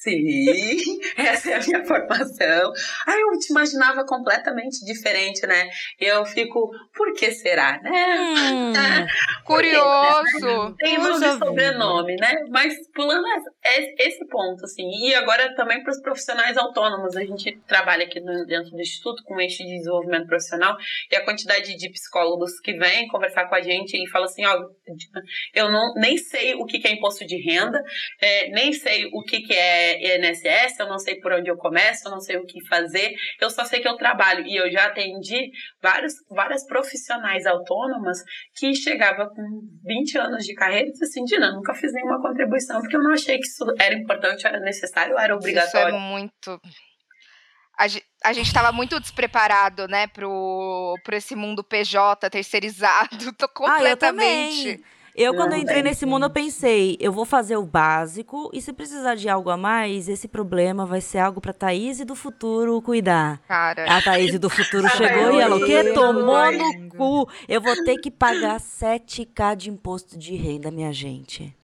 [0.00, 2.72] Sim, essa é a minha formação.
[3.06, 5.68] Aí eu te imaginava completamente diferente, né?
[6.00, 7.90] E eu fico, por que será, né?
[7.90, 8.72] Hum,
[9.44, 10.74] Curioso.
[10.78, 12.46] Tem nome Puxa e sobrenome, né?
[12.48, 13.26] Mas pulando
[13.62, 14.88] esse ponto, assim.
[15.06, 17.14] E agora também para os profissionais autônomos.
[17.14, 20.78] A gente trabalha aqui dentro do Instituto com eixo de desenvolvimento profissional
[21.10, 24.64] e a quantidade de psicólogos que vêm conversar com a gente e falam assim, ó,
[25.54, 27.82] eu não, nem sei o que que é imposto de renda,
[28.18, 32.06] é, nem sei o que, que é INSS, eu não sei por onde eu começo,
[32.06, 34.46] eu não sei o que fazer, eu só sei que eu trabalho.
[34.46, 35.50] E eu já atendi
[35.82, 38.18] vários, várias profissionais autônomas
[38.56, 39.42] que chegava com
[39.84, 43.12] 20 anos de carreira e disse assim, Dina, nunca fiz nenhuma contribuição, porque eu não
[43.12, 45.98] achei que isso era importante, era necessário, era Isso é obrigatório.
[45.98, 46.60] muito.
[47.78, 53.32] A, ge- a gente estava muito despreparado, né, pro, pro esse mundo PJ terceirizado.
[53.38, 53.98] Tô Ah, eu completamente.
[54.76, 54.84] também.
[55.22, 58.62] Eu, quando eu entrei bem, nesse mundo, eu pensei, eu vou fazer o básico e
[58.62, 62.80] se precisar de algo a mais, esse problema vai ser algo pra Thaís do futuro
[62.80, 63.38] cuidar.
[63.46, 65.92] Cara, A Thaís do futuro chegou e ela, o quê?
[65.92, 67.28] Tomou no cu.
[67.46, 71.54] Eu vou ter que pagar 7k de imposto de renda, minha gente.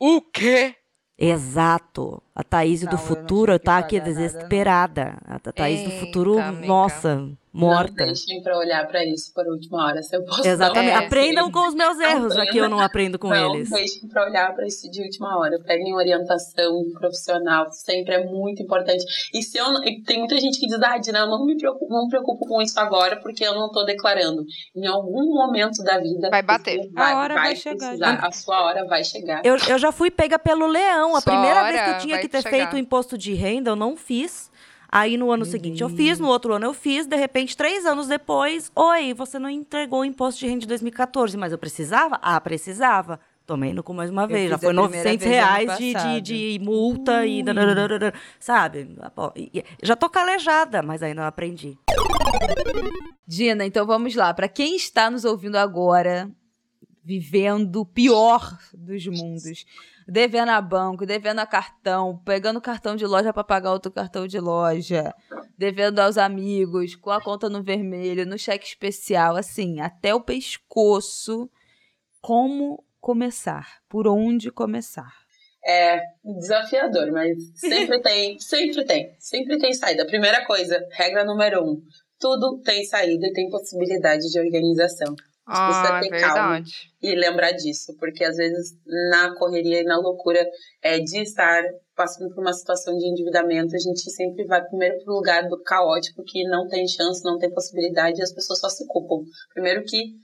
[0.00, 0.76] o quê?
[1.18, 2.22] Exato.
[2.32, 5.18] A Thaís Não, do eu futuro tá aqui nada, desesperada.
[5.24, 6.66] A Thaís do futuro, amiga.
[6.66, 8.04] nossa, Não morta.
[8.06, 10.90] deixem pra olhar pra isso por última hora, se eu posso Exatamente.
[10.90, 11.52] É, Aprendam sim.
[11.52, 13.70] com os meus erros, já que eu não aprendo com não eles.
[13.70, 15.58] deixem para olhar para isso de última hora.
[15.64, 19.04] Peguem orientação profissional, sempre é muito importante.
[19.32, 21.86] E se eu não- tem muita gente que diz, ah, Dina, eu não me preocupo,
[21.92, 24.44] não me preocupo com isso agora porque eu não tô declarando.
[24.74, 26.90] Em algum momento da vida Vai bater.
[26.92, 29.42] vai, A hora vai chegar, precisar, a sua hora vai chegar.
[29.44, 31.14] Eu, eu já fui pega pelo leão.
[31.16, 32.56] A Sua primeira vez que eu tinha vai que ter chegar.
[32.56, 34.50] feito o imposto de renda, eu não fiz.
[34.94, 38.06] Aí no ano seguinte eu fiz, no outro ano eu fiz, de repente, três anos
[38.06, 42.16] depois, oi, você não entregou o imposto de renda de 2014, mas eu precisava?
[42.22, 43.18] Ah, precisava.
[43.44, 46.58] Tomei no cu mais uma vez, já foi primeira 900 vez ano reais de, de,
[46.58, 47.42] de multa e...
[47.42, 48.88] dadadadadada, Sabe?
[49.16, 51.76] Pô, e- e- Já tô calejada, mas ainda não aprendi.
[53.26, 54.32] Dina, então vamos lá.
[54.32, 56.30] Pra quem está nos ouvindo agora,
[57.02, 59.66] vivendo o pior dos mundos,
[60.06, 64.38] devendo a banco, devendo a cartão, pegando cartão de loja pra pagar outro cartão de
[64.38, 65.14] loja,
[65.56, 71.50] devendo aos amigos, com a conta no vermelho, no cheque especial, assim, até o pescoço.
[72.20, 73.80] Como começar?
[73.88, 75.12] Por onde começar?
[75.66, 80.06] É desafiador, mas sempre tem, sempre tem, sempre tem saída.
[80.06, 81.82] Primeira coisa, regra número um:
[82.18, 85.14] tudo tem saída e tem possibilidade de organização.
[85.46, 86.52] Ah, é ter calma.
[86.52, 86.72] verdade.
[87.02, 88.72] e lembrar disso, porque às vezes
[89.10, 90.42] na correria e na loucura
[90.82, 91.62] é, de estar
[91.94, 95.62] passando por uma situação de endividamento, a gente sempre vai primeiro para o lugar do
[95.62, 99.22] caótico, que não tem chance, não tem possibilidade, e as pessoas só se culpam.
[99.52, 100.14] Primeiro que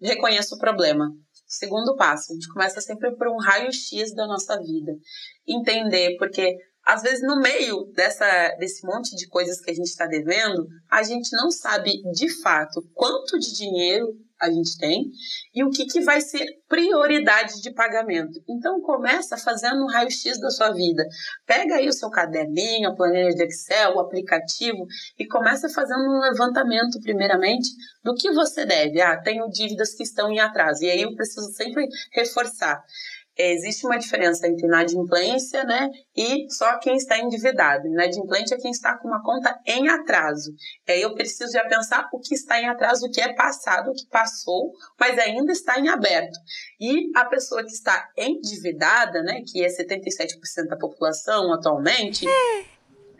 [0.00, 1.10] reconheça o problema.
[1.46, 4.92] Segundo passo, a gente começa sempre por um raio-x da nossa vida.
[5.46, 10.06] Entender, porque às vezes no meio dessa, desse monte de coisas que a gente está
[10.06, 14.06] devendo, a gente não sabe de fato quanto de dinheiro
[14.40, 15.10] a gente tem
[15.54, 18.40] e o que, que vai ser prioridade de pagamento.
[18.48, 21.04] Então começa fazendo um raio-x da sua vida.
[21.46, 24.86] Pega aí o seu caderninho, a planilha de Excel, o aplicativo
[25.18, 27.68] e começa fazendo um levantamento primeiramente
[28.02, 29.00] do que você deve.
[29.00, 30.84] Ah, tenho dívidas que estão em atraso.
[30.84, 32.82] E aí eu preciso sempre reforçar.
[33.38, 37.86] É, existe uma diferença entre inadimplência né, e só quem está endividado.
[37.86, 40.50] Inadimplente é quem está com uma conta em atraso.
[40.86, 43.90] E aí eu preciso já pensar o que está em atraso, o que é passado,
[43.90, 46.36] o que passou, mas ainda está em aberto.
[46.80, 52.26] E a pessoa que está endividada, né, que é 77% da população atualmente,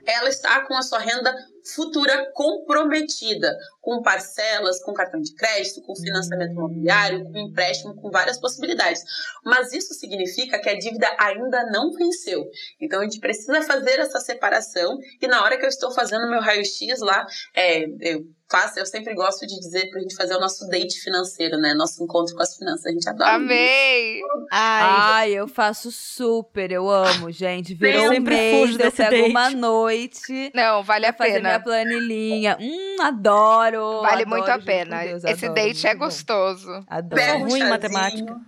[0.05, 1.33] ela está com a sua renda
[1.75, 8.39] futura comprometida, com parcelas, com cartão de crédito, com financiamento imobiliário, com empréstimo, com várias
[8.39, 9.03] possibilidades.
[9.45, 12.45] Mas isso significa que a dívida ainda não venceu.
[12.81, 16.41] Então a gente precisa fazer essa separação e na hora que eu estou fazendo meu
[16.41, 20.66] raio-x lá, é, eu faço, eu sempre gosto de dizer pra gente fazer o nosso
[20.69, 21.75] date financeiro, né?
[21.75, 22.87] Nosso encontro com as finanças.
[22.87, 23.33] A gente adora.
[23.35, 24.21] Amei!
[24.51, 27.75] Ai, Ai, eu faço super, eu amo, gente.
[27.75, 29.31] Virou Eu um sempre mês, fujo eu desse pego date.
[29.31, 31.27] uma noite Não, vale a pra
[31.61, 32.57] planilhinha.
[32.61, 34.03] Hum, adoro.
[34.03, 35.03] Vale adoro, muito a pena.
[35.03, 36.05] Deus, Esse adoro, date é muito bom.
[36.07, 36.85] gostoso.
[36.89, 37.15] Adoro.
[37.23, 37.69] Pega um ruim chazinho.
[37.71, 38.41] matemática.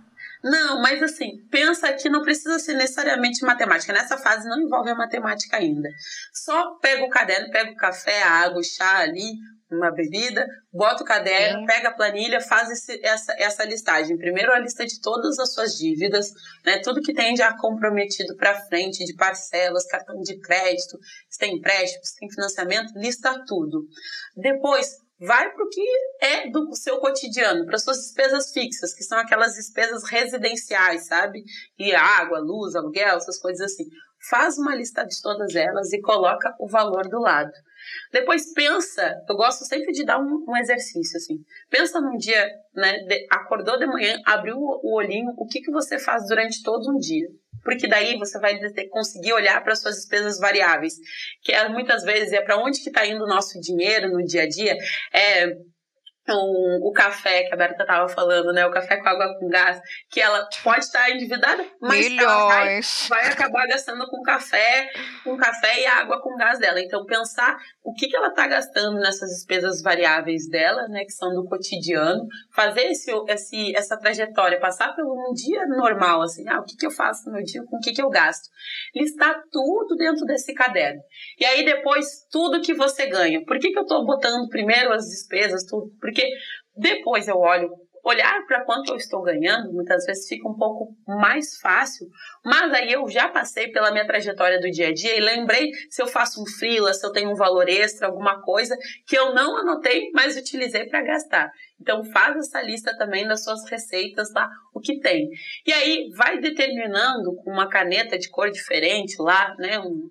[0.43, 3.93] Não, mas assim, pensa que não precisa ser necessariamente matemática.
[3.93, 5.87] Nessa fase não envolve a matemática ainda.
[6.33, 9.33] Só pega o caderno, pega o café, a água, o chá ali,
[9.71, 11.65] uma bebida, bota o caderno, Sim.
[11.65, 14.17] pega a planilha, faz esse- essa, essa listagem.
[14.17, 16.29] Primeiro a lista de todas as suas dívidas,
[16.65, 16.79] né?
[16.79, 20.97] Tudo que tem já comprometido para frente, de parcelas, cartão de crédito,
[21.29, 23.85] se tem empréstimo, se tem financiamento, lista tudo.
[24.35, 25.85] Depois, vai para o que
[26.19, 31.43] é do seu cotidiano, para suas despesas fixas, que são aquelas despesas residenciais, sabe?
[31.77, 33.85] E água, luz, aluguel, essas coisas assim.
[34.29, 37.51] Faz uma lista de todas elas e coloca o valor do lado.
[38.11, 41.37] Depois pensa, eu gosto sempre de dar um, um exercício assim.
[41.69, 42.97] Pensa num dia, né?
[43.07, 46.97] De, acordou de manhã, abriu o olhinho, o que, que você faz durante todo um
[46.97, 47.27] dia?
[47.63, 48.59] Porque daí você vai
[48.89, 50.95] conseguir olhar para suas despesas variáveis,
[51.41, 54.43] que é, muitas vezes é para onde que está indo o nosso dinheiro no dia
[54.43, 54.75] a dia,
[55.13, 55.57] é
[56.33, 58.65] o, o café que a Berta estava falando, né?
[58.65, 59.79] O café com água com gás,
[60.09, 62.79] que ela pode estar endividada, mas ela vai,
[63.09, 64.89] vai, acabar gastando com café,
[65.23, 66.79] com café e água com gás dela.
[66.79, 71.03] Então, pensar o que, que ela está gastando nessas despesas variáveis dela, né?
[71.03, 76.47] Que são do cotidiano, fazer esse, esse, essa trajetória, passar pelo um dia normal, assim,
[76.47, 78.49] ah, o que, que eu faço no meu dia, com o que, que eu gasto.
[78.95, 81.01] Listar tudo dentro desse caderno.
[81.39, 83.43] E aí, depois, tudo que você ganha.
[83.45, 85.91] Por que, que eu estou botando primeiro as despesas, tudo?
[86.21, 86.31] Porque
[86.75, 87.69] depois eu olho,
[88.03, 92.07] olhar para quanto eu estou ganhando, muitas vezes fica um pouco mais fácil,
[92.43, 96.01] mas aí eu já passei pela minha trajetória do dia a dia e lembrei se
[96.01, 99.57] eu faço um freela, se eu tenho um valor extra, alguma coisa que eu não
[99.57, 101.51] anotei, mas utilizei para gastar.
[101.79, 105.29] Então faz essa lista também das suas receitas lá, o que tem.
[105.65, 110.09] E aí vai determinando com uma caneta de cor diferente lá, né, um,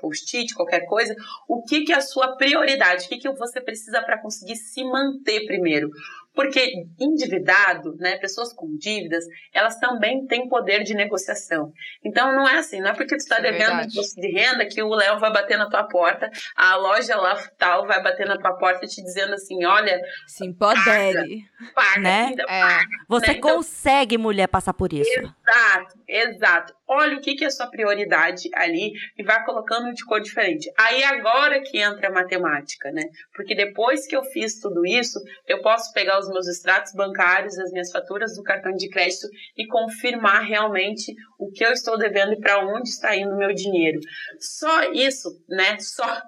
[0.00, 1.14] post-it, qualquer coisa,
[1.48, 4.82] o que, que é a sua prioridade, o que, que você precisa para conseguir se
[4.84, 5.90] manter primeiro.
[6.32, 11.72] Porque endividado, né, pessoas com dívidas, elas também têm poder de negociação.
[12.04, 14.80] Então não é assim, não é porque tu está é devendo imposto de renda que
[14.80, 18.52] o Léo vai bater na tua porta, a loja lá tal vai bater na tua
[18.54, 21.44] porta te dizendo assim, olha, se empodere,
[21.74, 22.34] paga, paga, né?
[22.38, 22.60] é.
[22.60, 23.32] paga, Você né?
[23.36, 25.10] Então, consegue, mulher, passar por isso.
[25.10, 26.74] Exato, exato.
[26.92, 30.68] Olha o que, que é a sua prioridade ali e vai colocando de cor diferente.
[30.76, 33.04] Aí agora que entra a matemática, né?
[33.32, 37.70] Porque depois que eu fiz tudo isso, eu posso pegar os meus extratos bancários, as
[37.70, 42.40] minhas faturas do cartão de crédito e confirmar realmente o que eu estou devendo e
[42.40, 44.00] para onde está indo o meu dinheiro.
[44.40, 45.78] Só isso, né?
[45.78, 46.20] Só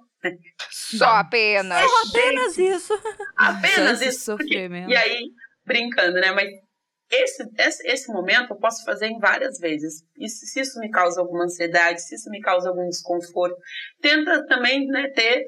[0.70, 1.82] só apenas.
[1.82, 2.92] Só apenas isso.
[3.36, 4.36] Apenas Só isso.
[4.36, 5.30] Porque, e aí,
[5.66, 6.30] brincando, né?
[6.30, 6.48] Mas
[7.12, 10.02] esse, esse, esse momento eu posso fazer em várias vezes.
[10.16, 13.56] E se, se isso me causa alguma ansiedade, se isso me causa algum desconforto,
[14.00, 15.44] tenta também né, ter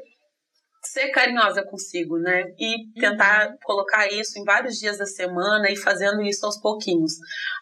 [0.87, 2.45] ser carinhosa consigo, né?
[2.59, 3.57] E tentar uhum.
[3.63, 7.13] colocar isso em vários dias da semana e fazendo isso aos pouquinhos.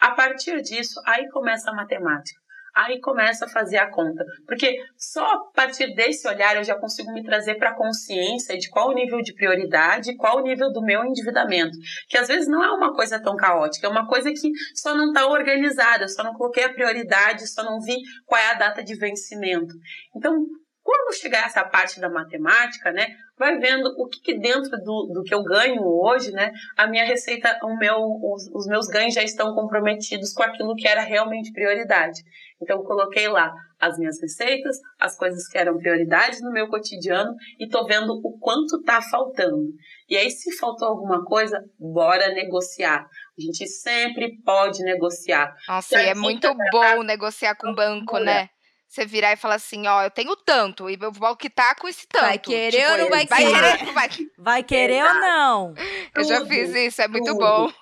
[0.00, 2.41] A partir disso, aí começa a matemática.
[2.74, 4.24] Aí começa a fazer a conta.
[4.46, 8.68] Porque só a partir desse olhar eu já consigo me trazer para a consciência de
[8.70, 11.76] qual o nível de prioridade, qual o nível do meu endividamento.
[12.08, 15.08] Que às vezes não é uma coisa tão caótica, é uma coisa que só não
[15.08, 17.96] está organizada, só não coloquei a prioridade, só não vi
[18.26, 19.74] qual é a data de vencimento.
[20.16, 20.46] Então,
[20.82, 23.06] quando chegar essa parte da matemática, né,
[23.38, 27.04] vai vendo o que, que dentro do, do, que eu ganho hoje, né, a minha
[27.04, 31.52] receita, o meu, os, os, meus ganhos já estão comprometidos com aquilo que era realmente
[31.52, 32.20] prioridade.
[32.62, 37.34] Então, eu coloquei lá as minhas receitas, as coisas que eram prioridades no meu cotidiano
[37.58, 39.68] e tô vendo o quanto tá faltando.
[40.08, 43.00] E aí, se faltou alguma coisa, bora negociar.
[43.00, 45.52] A gente sempre pode negociar.
[45.68, 48.48] Nossa, e é muito bom negociar com o banco, né?
[48.92, 52.06] você virar e falar assim, ó, eu tenho tanto, e eu vou quitar com esse
[52.06, 52.26] tanto.
[52.26, 53.92] Vai querer tipo, ou não vai, vai querer?
[53.92, 55.74] Vai, vai querer ou não?
[56.14, 57.38] Eu já fiz isso, é muito tudo.
[57.38, 57.72] bom.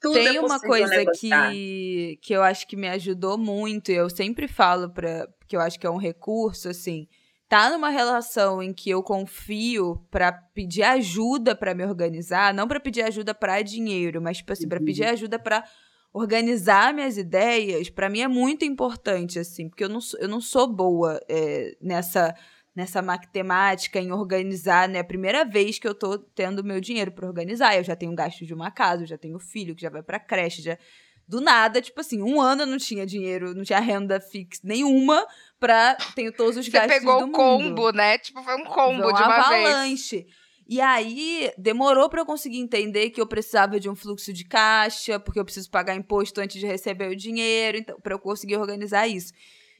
[0.00, 4.08] Tudo Tem é uma coisa que, que eu acho que me ajudou muito, e eu
[4.08, 7.06] sempre falo para que eu acho que é um recurso, assim,
[7.48, 12.78] tá numa relação em que eu confio para pedir ajuda para me organizar, não para
[12.78, 14.68] pedir ajuda para dinheiro, mas tipo assim, uhum.
[14.68, 15.64] para pedir ajuda para
[16.12, 20.66] organizar minhas ideias, para mim é muito importante, assim, porque eu não, eu não sou
[20.66, 22.34] boa é, nessa
[22.74, 25.00] nessa matemática, em organizar, né?
[25.00, 28.44] A primeira vez que eu tô tendo meu dinheiro para organizar, eu já tenho gasto
[28.46, 30.78] de uma casa, eu já tenho filho que já vai para creche, já
[31.26, 35.24] do nada, tipo assim, um ano eu não tinha dinheiro, não tinha renda fixa nenhuma
[35.60, 38.18] pra tenho todos os Você gastos pegou do o combo, né?
[38.18, 40.16] Tipo, foi um combo foi de uma avalanche.
[40.22, 40.36] vez.
[40.68, 45.18] E aí, demorou para eu conseguir entender que eu precisava de um fluxo de caixa,
[45.18, 49.08] porque eu preciso pagar imposto antes de receber o dinheiro, então, para eu conseguir organizar
[49.08, 49.32] isso.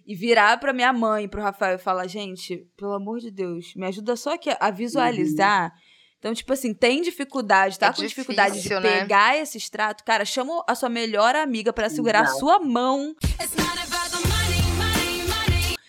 [0.06, 3.86] E virar para minha mãe, pro Rafael e falar: gente, pelo amor de Deus, me
[3.86, 5.72] ajuda só aqui a visualizar.
[5.72, 5.80] Uhum.
[6.18, 8.80] Então, tipo assim, tem dificuldade, tá é com difícil, dificuldade de né?
[8.80, 12.36] pegar esse extrato, cara, chama a sua melhor amiga para segurar Exato.
[12.36, 13.14] a sua mão.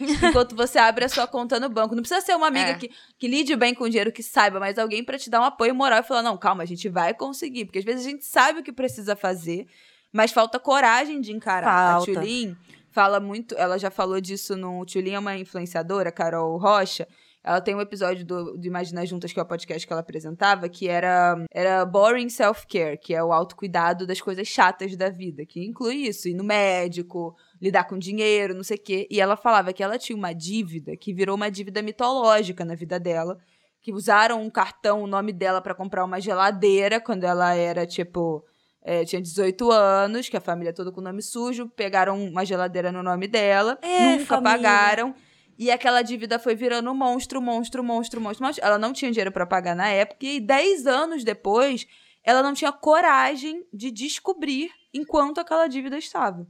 [0.02, 1.96] enquanto você abre a sua conta no banco.
[1.96, 2.74] Não precisa ser uma amiga é.
[2.76, 5.44] que, que lide bem com o dinheiro, que saiba, mas alguém para te dar um
[5.44, 7.66] apoio moral e falar: não, calma, a gente vai conseguir.
[7.66, 9.68] Porque às vezes a gente sabe o que precisa fazer,
[10.12, 11.96] mas falta coragem de encarar.
[11.96, 12.12] Falta.
[12.12, 12.56] A Tulin
[12.92, 14.86] fala muito, ela já falou disso no.
[14.86, 17.08] Tulin é uma influenciadora, Carol Rocha
[17.44, 20.70] Ela tem um episódio do, do Imagina Juntas, que é o podcast que ela apresentava,
[20.70, 25.66] que era, era Boring Self-Care, que é o autocuidado das coisas chatas da vida, que
[25.66, 29.08] inclui isso, ir no médico, lidar com dinheiro, não sei o quê.
[29.10, 33.00] E ela falava que ela tinha uma dívida que virou uma dívida mitológica na vida
[33.00, 33.38] dela,
[33.82, 38.46] que usaram um cartão, o nome dela, para comprar uma geladeira quando ela era, tipo,
[38.84, 43.04] é, tinha 18 anos, que a família toda com nome sujo, pegaram uma geladeira no
[43.04, 44.52] nome dela, É, nunca família.
[44.58, 45.16] pagaram.
[45.58, 48.66] E aquela dívida foi virando monstro, monstro, monstro, monstro, monstro.
[48.66, 51.86] Ela não tinha dinheiro para pagar na época, e 10 anos depois,
[52.24, 56.48] ela não tinha coragem de descobrir enquanto aquela dívida estava.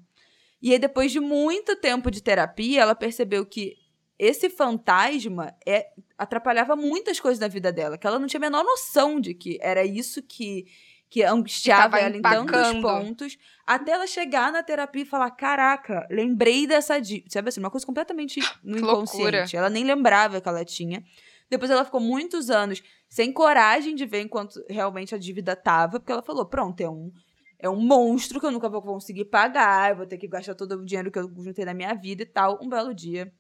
[0.62, 3.76] E aí, depois de muito tempo de terapia, ela percebeu que
[4.18, 8.64] esse fantasma é, atrapalhava muitas coisas na vida dela, que ela não tinha a menor
[8.64, 10.66] noção de que era isso que,
[11.12, 13.38] que angustiava tava ela em tantos pontos,
[13.68, 17.30] até ela chegar na terapia e falar: Caraca, lembrei dessa dívida.
[17.30, 19.57] Sabe assim, uma coisa completamente no Que inconsciente.
[19.57, 21.03] Ela nem lembrava que ela tinha.
[21.49, 26.14] Depois ela ficou muitos anos sem coragem de ver enquanto realmente a dívida tava, porque
[26.14, 27.12] ela falou: pronto, é um,
[27.59, 30.76] é um monstro que eu nunca vou conseguir pagar, eu vou ter que gastar todo
[30.76, 32.57] o dinheiro que eu juntei na minha vida e tal.
[32.64, 33.34] Um belo dia.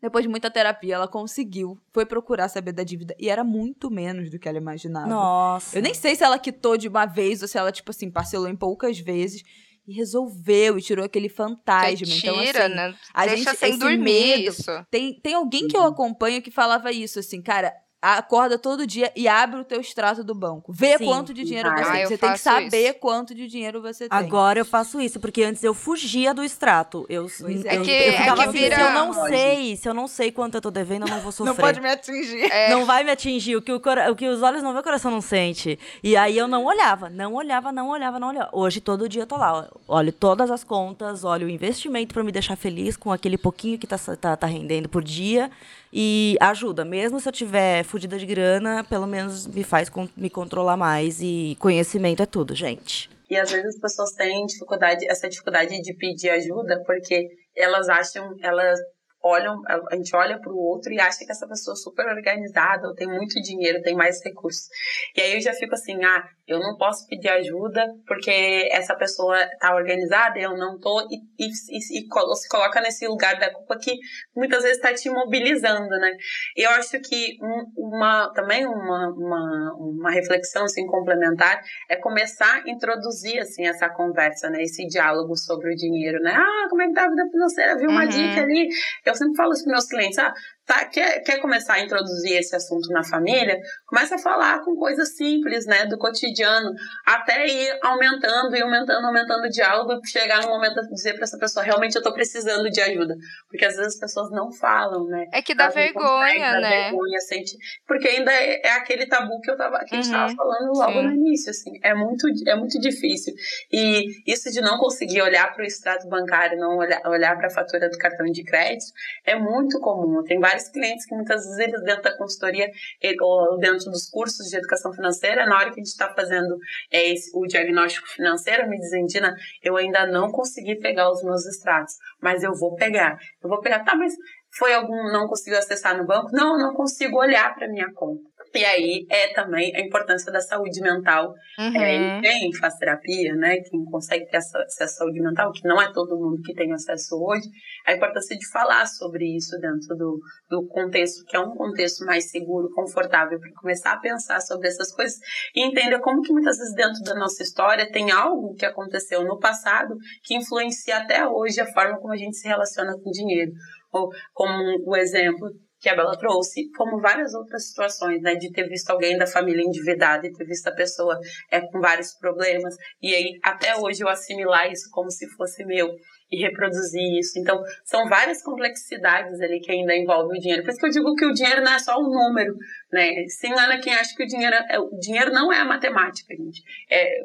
[0.00, 4.30] Depois de muita terapia, ela conseguiu, foi procurar saber da dívida e era muito menos
[4.30, 5.06] do que ela imaginava.
[5.06, 5.76] Nossa.
[5.78, 8.48] Eu nem sei se ela quitou de uma vez ou se ela, tipo assim, parcelou
[8.48, 9.42] em poucas vezes
[9.88, 11.96] e resolveu e tirou aquele fantasma.
[11.96, 12.94] Você então, tira, assim, né?
[13.14, 14.84] a Deixa gente- sem dormir medo- isso.
[14.90, 17.72] tem, tem alguém que eu acompanho que falava isso, assim, cara,
[18.14, 20.72] acorda todo dia e abre o teu extrato do banco.
[20.72, 21.04] Vê Sim.
[21.06, 22.00] quanto de dinheiro Ah, você tem.
[22.02, 22.98] eu Você tem que saber isso.
[23.00, 24.18] quanto de dinheiro você tem.
[24.18, 27.04] Agora eu faço isso, porque antes eu fugia do extrato.
[27.08, 27.26] Eu, é.
[27.42, 29.28] eu, É que- eu é ficava que assim, vira- se eu não Pode.
[29.30, 31.80] sei, se eu não sei quanto eu tô devendo, eu não vou sofrer.
[31.80, 32.50] me atingir.
[32.52, 33.56] É, Não vai me atingir.
[33.56, 35.78] O que, o, cora- o que os olhos não vê, o coração não sente.
[36.02, 38.50] E aí eu não olhava, não olhava, não olhava, não olhava.
[38.52, 39.68] Hoje, todo dia eu tô lá.
[39.88, 43.86] Olho todas as contas, olho o investimento pra me deixar feliz com aquele pouquinho que
[43.86, 45.50] tá, tá, tá rendendo por dia.
[45.92, 46.84] E ajuda.
[46.84, 51.20] Mesmo se eu tiver fudida de grana, pelo menos me faz me controlar mais.
[51.22, 53.08] E conhecimento é tudo, gente.
[53.30, 57.26] E às vezes as pessoas têm dificuldade, essa dificuldade de pedir ajuda porque
[57.56, 58.78] elas acham, elas
[59.22, 62.86] olham, a gente olha para o outro e acha que essa pessoa é super organizada,
[62.86, 64.68] ou tem muito dinheiro, tem mais recursos.
[65.16, 69.36] E aí eu já fico assim, ah, eu não posso pedir ajuda porque essa pessoa
[69.60, 73.76] tá organizada, eu não tô, e, e, e, e se coloca nesse lugar da culpa
[73.78, 73.96] que
[74.34, 76.12] muitas vezes está te imobilizando, né?
[76.56, 82.70] Eu acho que um- uma, também uma, uma, uma reflexão assim, complementar é começar a
[82.70, 86.32] introduzir assim essa conversa, né, esse diálogo sobre o dinheiro, né?
[86.36, 87.76] Ah, como é que tá a vida financeira?
[87.78, 88.08] Viu uma Uhum.
[88.08, 88.68] dica ali?
[89.04, 90.32] Eu sempre falo isso para meus clientes, ah,
[90.66, 93.58] tá, quer, quer começar a introduzir esse assunto na família?
[93.86, 96.72] Começa a falar com coisas simples, né, do cotidiano,
[97.06, 101.38] até ir aumentando e aumentando, aumentando o diálogo chegar no momento de dizer para essa
[101.38, 103.14] pessoa, realmente eu tô precisando de ajuda,
[103.48, 105.26] porque às vezes as pessoas não falam, né?
[105.32, 106.90] é que dá Elas vergonha, dá né?
[106.90, 107.56] vergonha, sente,
[107.86, 110.72] porque ainda é, é aquele tabu que eu tava, que a gente Uhum, tava falando
[110.72, 111.02] logo sim.
[111.02, 113.34] no início, assim, é muito, é muito difícil.
[113.72, 117.50] E isso de não conseguir olhar para o extrato bancário, não olhar, olhar para a
[117.50, 118.92] fatura do cartão de crédito,
[119.24, 120.22] é muito comum.
[120.24, 122.68] Tem vários clientes que muitas vezes eles dentro da consultoria
[123.00, 126.56] ele- ou dentro dos cursos de educação financeira, na hora que a gente está fazendo
[126.90, 131.44] é, esse- o diagnóstico financeiro, me dizem, Dina, eu ainda não consegui pegar os meus
[131.46, 133.18] extratos, mas eu vou pegar.
[133.42, 134.12] Eu vou pegar, tá, mas
[134.58, 136.30] foi algum, não conseguiu acessar no banco?
[136.32, 138.22] Não, não consigo olhar para minha conta.
[138.54, 141.74] E aí é também a importância da saúde mental Uhum.
[141.74, 145.90] é, quem faz terapia, né, quem consegue ter acesso à saúde mental, que não é
[145.90, 147.48] todo mundo que tem acesso hoje,
[147.86, 150.20] a importância de falar sobre isso dentro do,
[150.50, 154.92] do contexto, que é um contexto mais seguro, confortável, para começar a pensar sobre essas
[154.94, 155.16] coisas
[155.54, 159.38] e entender como que muitas vezes dentro da nossa história tem algo que aconteceu no
[159.38, 163.52] passado que influencia até hoje a forma como a gente se relaciona com o dinheiro.
[163.92, 164.52] Ou como
[164.84, 165.48] o exemplo
[165.80, 169.62] que a Bela trouxe, como várias outras situações, né, de ter visto alguém da família
[169.62, 171.18] endividada e ter visto a pessoa
[171.50, 175.88] é, com vários problemas, e aí até hoje eu assimilar isso como se fosse meu
[176.30, 177.38] e reproduzir isso.
[177.38, 180.62] Então, são várias complexidades ali que ainda envolvem o dinheiro.
[180.62, 182.56] Por isso que eu digo que o dinheiro não é só um número,
[182.92, 183.24] né?
[183.28, 186.62] Se engana quem acha que o dinheiro é, o dinheiro não é a matemática, gente.
[186.90, 187.22] É,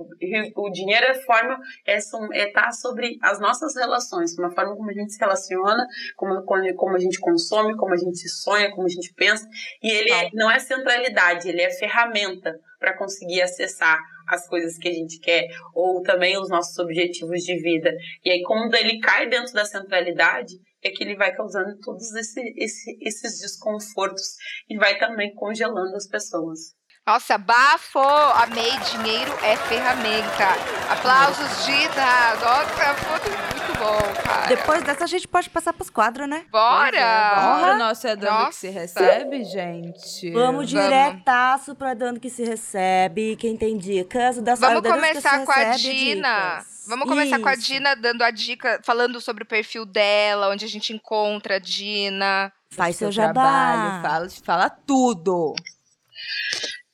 [0.55, 1.97] o dinheiro é forma, é,
[2.33, 5.85] é tá sobre as nossas relações, uma forma como a gente se relaciona,
[6.15, 9.47] como, como, como a gente consome, como a gente sonha, como a gente pensa.
[9.81, 13.99] E ele é- não é centralidade, ele é ferramenta para conseguir acessar
[14.32, 17.91] as coisas que a gente quer ou também os nossos objetivos de vida.
[18.23, 20.53] E aí, quando ele cai dentro da centralidade,
[20.84, 24.36] é que ele vai causando todos esse, esse, esses desconfortos
[24.69, 26.73] e vai também congelando as pessoas.
[27.05, 27.99] Nossa, bafo!
[27.99, 30.49] Amei, dinheiro é ferramenta.
[30.89, 32.36] Aplausos, Dita!
[32.39, 33.50] Nossa, muito
[33.82, 34.47] bom, cara.
[34.47, 36.45] Depois dessa, a gente pode passar pros quadros, né?
[36.51, 37.36] Bora!
[37.36, 38.59] Bora, nosso é dando que Nossa.
[38.59, 40.32] se recebe, gente.
[40.32, 43.36] Vamos diretaço pra dando que se recebe.
[43.36, 46.49] Quem tem dicas, da Vamos que começar com a Dina.
[46.57, 46.86] dicas.
[46.88, 47.55] Vamos começar com a.
[47.55, 52.51] Dina dando a dica, falando sobre o perfil dela, onde a gente encontra a Dina.
[52.71, 54.09] Faz seu trabalho, jabá.
[54.09, 55.53] fala, fala tudo.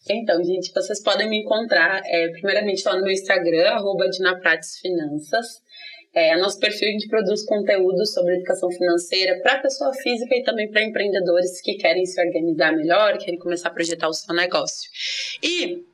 [0.09, 5.61] Então, gente, vocês podem me encontrar, é, primeiramente, lá no meu Instagram, arroba Dinaprates Finanças.
[6.17, 10.67] É, nosso perfil a gente produz conteúdo sobre educação financeira para pessoa física e também
[10.67, 14.89] para empreendedores que querem se organizar melhor, querem começar a projetar o seu negócio.
[15.43, 15.85] E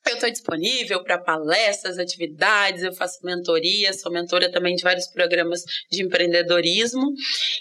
[0.06, 5.62] eu estou disponível para palestras, atividades, eu faço mentoria, sou mentora também de vários programas
[5.90, 7.12] de empreendedorismo.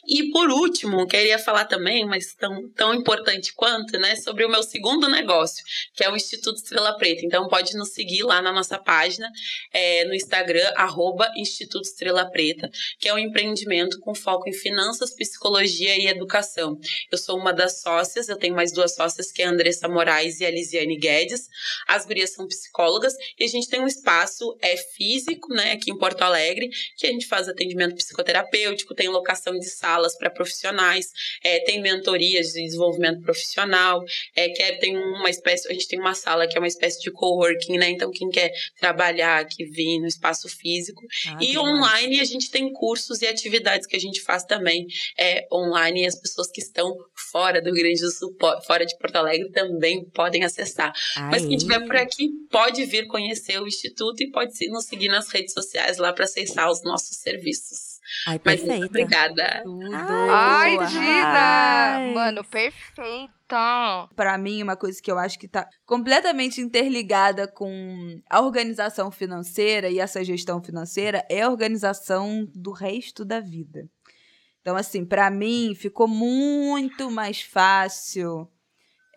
[0.07, 4.63] E por último, queria falar também, mas tão, tão importante quanto, né, sobre o meu
[4.63, 5.63] segundo negócio,
[5.93, 7.25] que é o Instituto Estrela Preta.
[7.25, 9.29] Então pode nos seguir lá na nossa página,
[9.73, 12.69] é, no Instagram, arroba Instituto Estrela Preta,
[12.99, 16.77] que é um empreendimento com foco em finanças, psicologia e educação.
[17.11, 20.39] Eu sou uma das sócias, eu tenho mais duas sócias, que é a Andressa Moraes
[20.39, 21.47] e a Lisiane Guedes.
[21.87, 25.97] As gurias são psicólogas e a gente tem um espaço é físico, né, aqui em
[25.97, 31.07] Porto Alegre, que a gente faz atendimento psicoterapêutico, tem locação de salas para profissionais,
[31.43, 34.03] é, tem mentorias de desenvolvimento profissional,
[34.35, 37.11] é, quer tem uma espécie, a gente tem uma sala que é uma espécie de
[37.11, 37.89] coworking, né?
[37.89, 42.49] Então quem quer trabalhar aqui vir no espaço físico Ah, e que online a gente
[42.49, 44.85] tem cursos e atividades que a gente faz também
[45.17, 46.95] é, online e as pessoas que estão
[47.31, 50.93] fora do Rio Grande do Sul, fora de Porto Alegre também podem acessar.
[51.29, 52.18] Mas quem estiver por aqui
[52.51, 56.69] pode vir conhecer o Instituto e pode nos seguir nas redes sociais lá para acessar
[56.69, 57.99] os nossos serviços.
[58.27, 58.77] Ai, Mas perfeita.
[58.77, 59.61] muito obrigada.
[59.63, 59.93] Tudo.
[59.93, 60.77] Ai!
[60.77, 62.13] Ai.
[62.13, 64.09] Mano, perfeita!
[64.15, 69.89] Pra mim, uma coisa que eu acho que tá completamente interligada com a organização financeira
[69.89, 73.87] e essa gestão financeira é a organização do resto da vida.
[74.61, 78.47] Então, assim, pra mim ficou muito mais fácil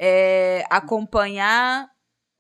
[0.00, 1.91] é, acompanhar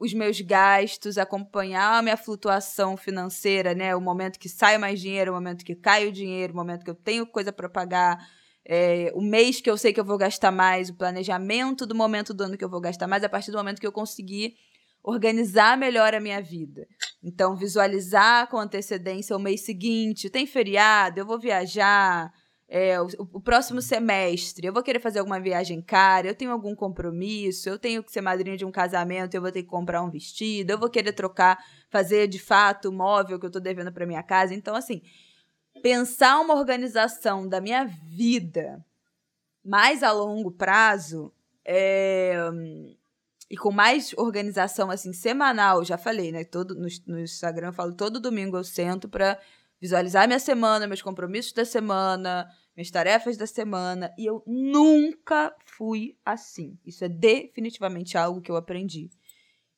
[0.02, 3.94] os meus gastos, acompanhar a minha flutuação financeira, né?
[3.94, 6.90] O momento que sai mais dinheiro, o momento que cai o dinheiro, o momento que
[6.90, 8.18] eu tenho coisa para pagar,
[8.64, 12.34] é, o mês que eu sei que eu vou gastar mais, o planejamento do momento
[12.34, 14.56] do ano que eu vou gastar mais, a partir do momento que eu conseguir
[15.04, 16.84] organizar melhor a minha vida.
[17.22, 22.32] Então, visualizar com antecedência o mês seguinte, tem feriado, eu vou viajar,
[22.74, 26.74] é, o, o próximo semestre, eu vou querer fazer alguma viagem cara, eu tenho algum
[26.74, 30.08] compromisso, eu tenho que ser madrinha de um casamento, eu vou ter que comprar um
[30.08, 34.06] vestido, eu vou querer trocar, fazer de fato o móvel que eu tô devendo para
[34.06, 34.54] minha casa.
[34.54, 35.02] Então, assim,
[35.82, 38.82] pensar uma organização da minha vida
[39.62, 41.30] mais a longo prazo
[41.66, 42.38] é,
[43.50, 46.42] e com mais organização assim semanal, já falei, né?
[46.42, 49.38] Todo no, no Instagram eu falo todo domingo eu sento para
[49.78, 56.16] visualizar minha semana, meus compromissos da semana, minhas tarefas da semana, e eu nunca fui
[56.24, 56.78] assim.
[56.86, 59.10] Isso é definitivamente algo que eu aprendi.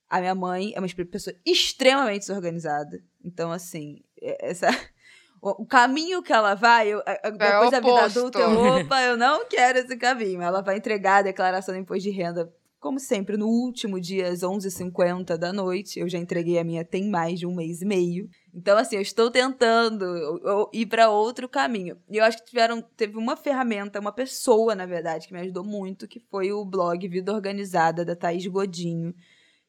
[0.09, 3.03] A minha mãe é uma pessoa extremamente desorganizada.
[3.25, 4.69] Então, assim, é- essa
[5.43, 8.51] o caminho que ela vai, eu, a- depois da vida adulta, eu,
[8.85, 10.41] opa, eu não quero esse caminho.
[10.43, 14.43] Ela vai entregar a declaração de imposto de renda, como sempre, no último dia, às
[14.43, 15.99] 11h50 da noite.
[15.99, 18.29] Eu já entreguei a minha tem mais de um mês e meio.
[18.55, 21.99] Então, assim, eu estou tentando ir para outro caminho.
[22.09, 25.65] E eu acho que tiveram, teve uma ferramenta, uma pessoa, na verdade, que me ajudou
[25.65, 29.13] muito, que foi o blog Vida Organizada, da Thaís Godinho.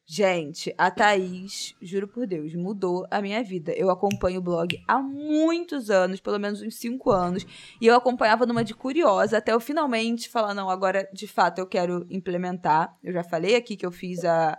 [0.08, 3.72] Gente, a Thaís, juro por Deus, mudou a minha vida.
[3.72, 7.44] Eu acompanho o blog há muitos anos, pelo menos uns cinco anos,
[7.80, 11.66] e eu acompanhava numa de curiosa, até eu finalmente falar, não, agora de fato eu
[11.66, 12.96] quero implementar.
[13.02, 14.56] Eu já falei aqui que eu fiz a,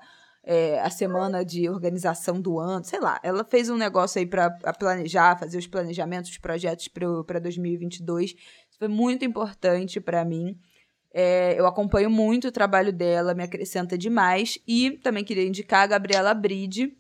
[0.49, 3.19] é, a semana de organização do ano, sei lá.
[3.21, 4.49] Ela fez um negócio aí para
[4.79, 8.31] planejar, fazer os planejamentos, os projetos para 2022.
[8.31, 10.57] Isso foi muito importante para mim.
[11.13, 14.57] É, eu acompanho muito o trabalho dela, me acrescenta demais.
[14.65, 16.95] E também queria indicar a Gabriela Bride,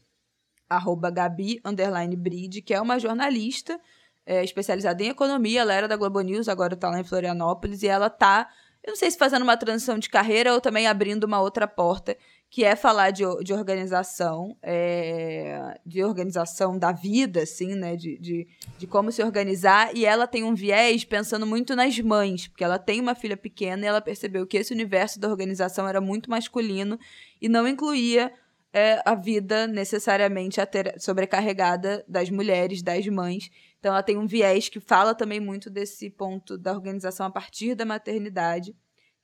[0.67, 3.79] arroba Gabi, underline Bride, que é uma jornalista
[4.25, 5.61] é, especializada em economia.
[5.61, 7.81] Ela era da Globo News, agora está lá em Florianópolis.
[7.81, 8.49] E ela tá,
[8.83, 12.17] eu não sei se fazendo uma transição de carreira ou também abrindo uma outra porta,
[12.49, 17.95] que é falar de, de organização, é, de organização da vida, assim, né?
[17.95, 18.47] De, de,
[18.77, 19.95] de como se organizar.
[19.95, 23.83] E ela tem um viés pensando muito nas mães, porque ela tem uma filha pequena
[23.83, 26.97] e ela percebeu que esse universo da organização era muito masculino
[27.41, 28.31] e não incluía
[28.71, 30.59] é, a vida necessariamente
[30.99, 33.49] sobrecarregada das mulheres, das mães.
[33.79, 37.75] Então ela tem um viés que fala também muito desse ponto da organização a partir
[37.75, 38.75] da maternidade.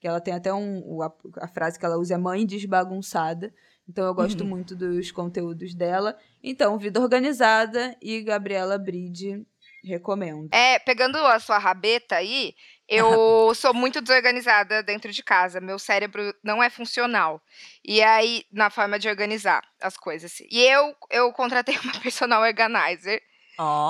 [0.04, 1.02] Que ela tem até um.
[1.02, 3.54] A, a frase que ela usa é mãe desbagunçada.
[3.88, 6.18] Então eu gosto muito dos conteúdos dela.
[6.44, 9.46] Então, Vida Organizada e Gabriela Bride,
[9.82, 10.50] recomendo.
[10.52, 12.54] É, pegando a sua rabeta aí,
[12.86, 15.62] eu sou muito desorganizada dentro de casa.
[15.62, 17.42] Meu cérebro não é funcional.
[17.82, 20.42] E aí, na forma de organizar as coisas.
[20.52, 23.24] E eu, eu contratei uma personal organizer.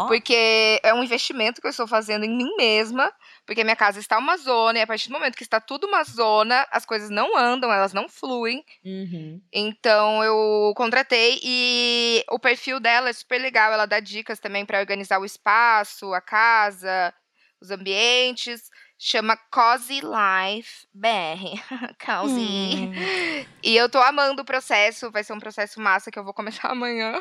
[0.07, 3.11] Porque é um investimento que eu estou fazendo em mim mesma,
[3.45, 6.03] porque minha casa está uma zona, e a partir do momento que está tudo uma
[6.03, 8.63] zona, as coisas não andam, elas não fluem.
[8.83, 9.41] Uhum.
[9.51, 14.79] Então eu contratei e o perfil dela é super legal, ela dá dicas também para
[14.79, 17.13] organizar o espaço, a casa,
[17.61, 18.69] os ambientes.
[19.05, 21.59] Chama Cozy Life BR.
[22.05, 22.89] Cozy.
[23.61, 26.69] E eu tô amando o processo, vai ser um processo massa que eu vou começar
[26.71, 27.19] amanhã.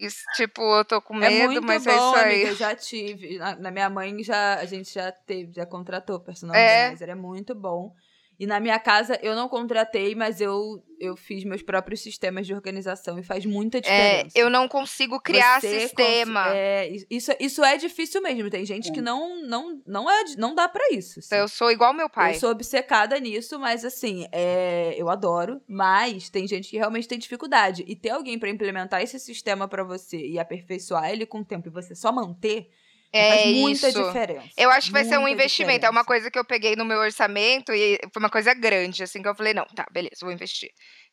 [0.00, 2.40] Isso, tipo, eu tô com É medo, muito mas bom, é isso aí.
[2.40, 2.48] amiga.
[2.48, 3.38] Eu já tive.
[3.38, 6.86] Na, na minha mãe, já, a gente já teve, já contratou personal É.
[6.86, 7.08] organizer.
[7.10, 7.92] É muito bom.
[8.40, 12.54] E na minha casa, eu não contratei, mas eu, eu fiz meus próprios sistemas de
[12.54, 14.38] organização e faz muita É, diferença.
[14.38, 16.44] eu não consigo criar Você sistema.
[16.44, 18.48] cons- é, isso, isso é difícil mesmo.
[18.48, 21.18] Tem gente que não, não, não, é, não dá pra isso.
[21.18, 21.34] assim.
[21.34, 22.34] Eu sou igual meu pai.
[22.34, 25.60] Eu sou obcecada nisso, mas assim, é, eu adoro.
[25.68, 27.84] Mas tem gente que realmente tem dificuldade.
[27.86, 31.68] E ter alguém pra implementar esse sistema pra você e aperfeiçoar ele com o tempo
[31.68, 32.70] e você só manter,
[33.12, 34.02] É faz muita isso.
[34.04, 34.48] diferença.
[34.56, 35.84] Eu acho que vai ser um investimento.
[35.84, 36.06] É uma diferença.
[36.06, 39.34] coisa que eu peguei no meu orçamento e foi uma coisa grande, assim, que eu
[39.34, 40.70] falei, não, tá, beleza, vou investir.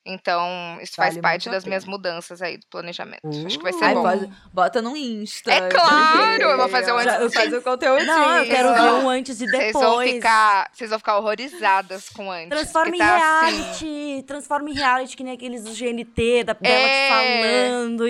[0.09, 3.19] Então, isso faz Vale parte muito a das minhas mudanças aí do planejamento.
[3.45, 4.03] Acho que vai ser Ai, bom.
[4.03, 5.51] pode- bota no Insta.
[5.51, 8.05] É eu claro, eu vou fazer um Já- antes Eu e fazer o conteúdo.
[8.05, 10.11] Não, eu quero ver um antes e Vocês vão depois.
[10.13, 12.49] ficar, vocês vão ficar horrorizadas com antes.
[12.49, 13.55] Transforma em tá assim.
[13.57, 17.07] reality, transforma em reality que nem aqueles do GNT, da, dela É.
[17.07, 17.13] te
[17.59, 18.03] falando.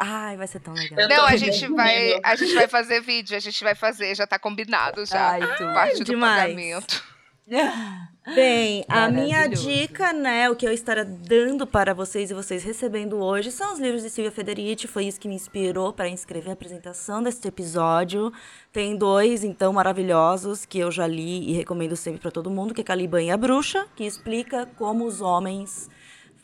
[0.00, 1.00] Ai, vai ser tão legal.
[1.00, 4.26] Eu Não, a gente vai, a gente vai fazer vídeo, a gente vai fazer, já
[4.26, 5.30] tá combinado já.
[5.30, 5.64] Ai, tu.
[5.74, 6.42] parte do demais.
[6.42, 7.02] pagamento.
[8.26, 13.16] Bem, a minha dica, né, o que eu estaria dando para vocês e vocês recebendo
[13.16, 14.86] hoje são os livros de Silvia Federici.
[14.86, 18.30] Foi isso que me inspirou para inscrever a apresentação deste episódio.
[18.70, 22.82] Tem dois, então, maravilhosos que eu já li e recomendo sempre para todo mundo, que
[22.82, 25.88] é Caliban e a Bruxa, que explica como os homens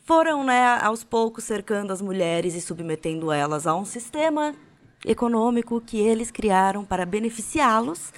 [0.02, 4.54] foram, né, aos poucos cercando as mulheres e submetendo elas a um sistema
[5.04, 8.12] econômico que eles criaram para beneficiá-los.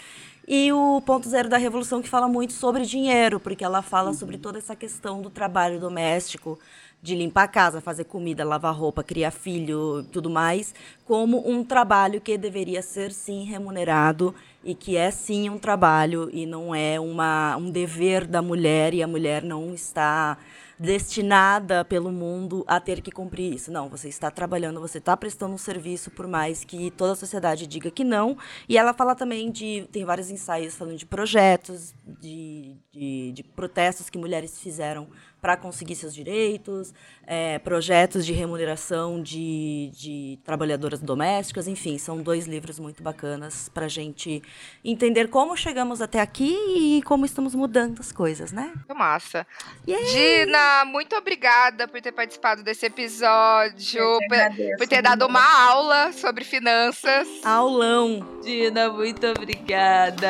[0.51, 4.39] E o ponto zero da revolução que fala muito sobre dinheiro, porque ela fala sobre
[4.39, 6.59] toda essa questão do trabalho doméstico,
[7.03, 12.19] de limpar a casa, fazer comida, lavar roupa, criar filho, tudo mais, como um trabalho
[12.19, 17.57] que deveria ser sim remunerado e que é sim um trabalho e não é uma,
[17.57, 20.37] um dever da mulher e a mulher não está
[20.79, 23.73] destinada pelo mundo a ter que cumprir isso.
[23.73, 27.67] Não, você está trabalhando, você está prestando um serviço, por mais que toda a sociedade
[27.67, 28.39] diga que não.
[28.69, 29.89] E ela fala também de.
[29.91, 35.09] Tem vários ensaios falando de projetos, de, de, de protestos que mulheres fizeram
[35.41, 36.93] para conseguir seus direitos,
[37.31, 43.85] é, projetos de remuneração de, de trabalhadoras domésticas, enfim, são dois livros muito bacanas para
[43.85, 44.43] a gente
[44.83, 48.73] entender como chegamos até aqui e como estamos mudando as coisas, né?
[48.75, 49.47] Muito massa.
[49.87, 50.07] Yay!
[50.07, 55.69] Dina, muito obrigada por ter participado desse episódio, que por, agradeço, por ter dado uma
[55.69, 57.29] aula sobre finanças.
[57.45, 58.27] Aulão!
[58.43, 60.29] Dina, muito obrigada.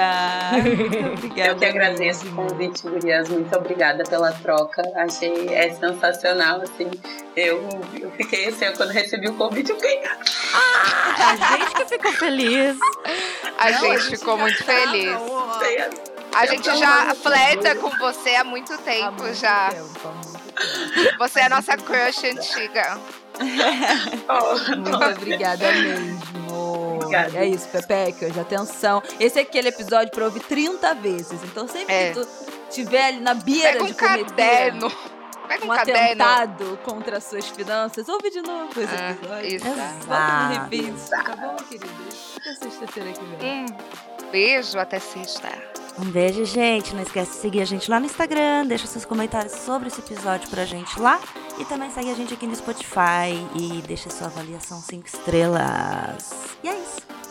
[0.58, 1.50] Muito obrigada.
[1.50, 3.28] Eu que agradeço o convite, Gurias.
[3.28, 4.82] Muito obrigada pela troca.
[4.96, 6.87] achei é sensacional, assim.
[7.36, 7.68] Eu,
[8.00, 10.02] eu fiquei assim, quando recebi o convite, eu fiquei.
[10.54, 12.76] Ah, a gente que ficou feliz.
[13.58, 15.16] A Não, gente a gente ficou muito feliz.
[16.34, 19.70] A gente já flerta com você há muito tempo há muito já.
[19.70, 21.18] Tempo, muito tempo.
[21.18, 22.98] Você é a nossa crush antiga.
[23.38, 26.18] Muito obrigada mesmo.
[26.96, 27.38] Obrigada.
[27.38, 29.02] É isso, Pepeca, hoje atenção.
[29.20, 31.40] Esse é aquele episódio pra ouvir 30 vezes.
[31.44, 32.08] Então sempre é.
[32.08, 32.28] que tu
[32.68, 34.92] estiver ali na beira Pega um de cometer caderno.
[35.48, 39.56] Pega um, um atentado contra as suas finanças, ouve de novo esse ah, episódio.
[39.56, 40.06] Isso.
[40.06, 42.36] Bota no repeat, tá bom, queridos?
[42.36, 43.66] Até sexta-feira que vem.
[44.22, 45.48] Um beijo, até sexta.
[45.98, 46.94] Um beijo, gente.
[46.94, 48.66] Não esquece de seguir a gente lá no Instagram.
[48.66, 51.20] Deixa seus comentários sobre esse episódio pra gente lá.
[51.58, 56.30] E também segue a gente aqui no Spotify e deixa sua avaliação 5 estrelas.
[56.62, 57.27] E é isso.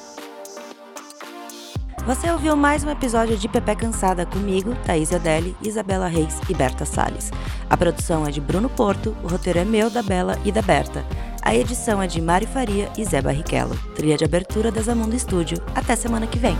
[2.05, 6.85] Você ouviu mais um episódio de Pepe Cansada comigo, Thaís Adeli, Isabela Reis e Berta
[6.85, 7.31] Salles.
[7.69, 11.05] A produção é de Bruno Porto, o roteiro é meu, da Bela e da Berta.
[11.41, 13.77] A edição é de Mari Faria e Zé Barrichello.
[13.95, 15.61] Trilha de abertura da Zamundo Estúdio.
[15.75, 16.55] Até semana que vem.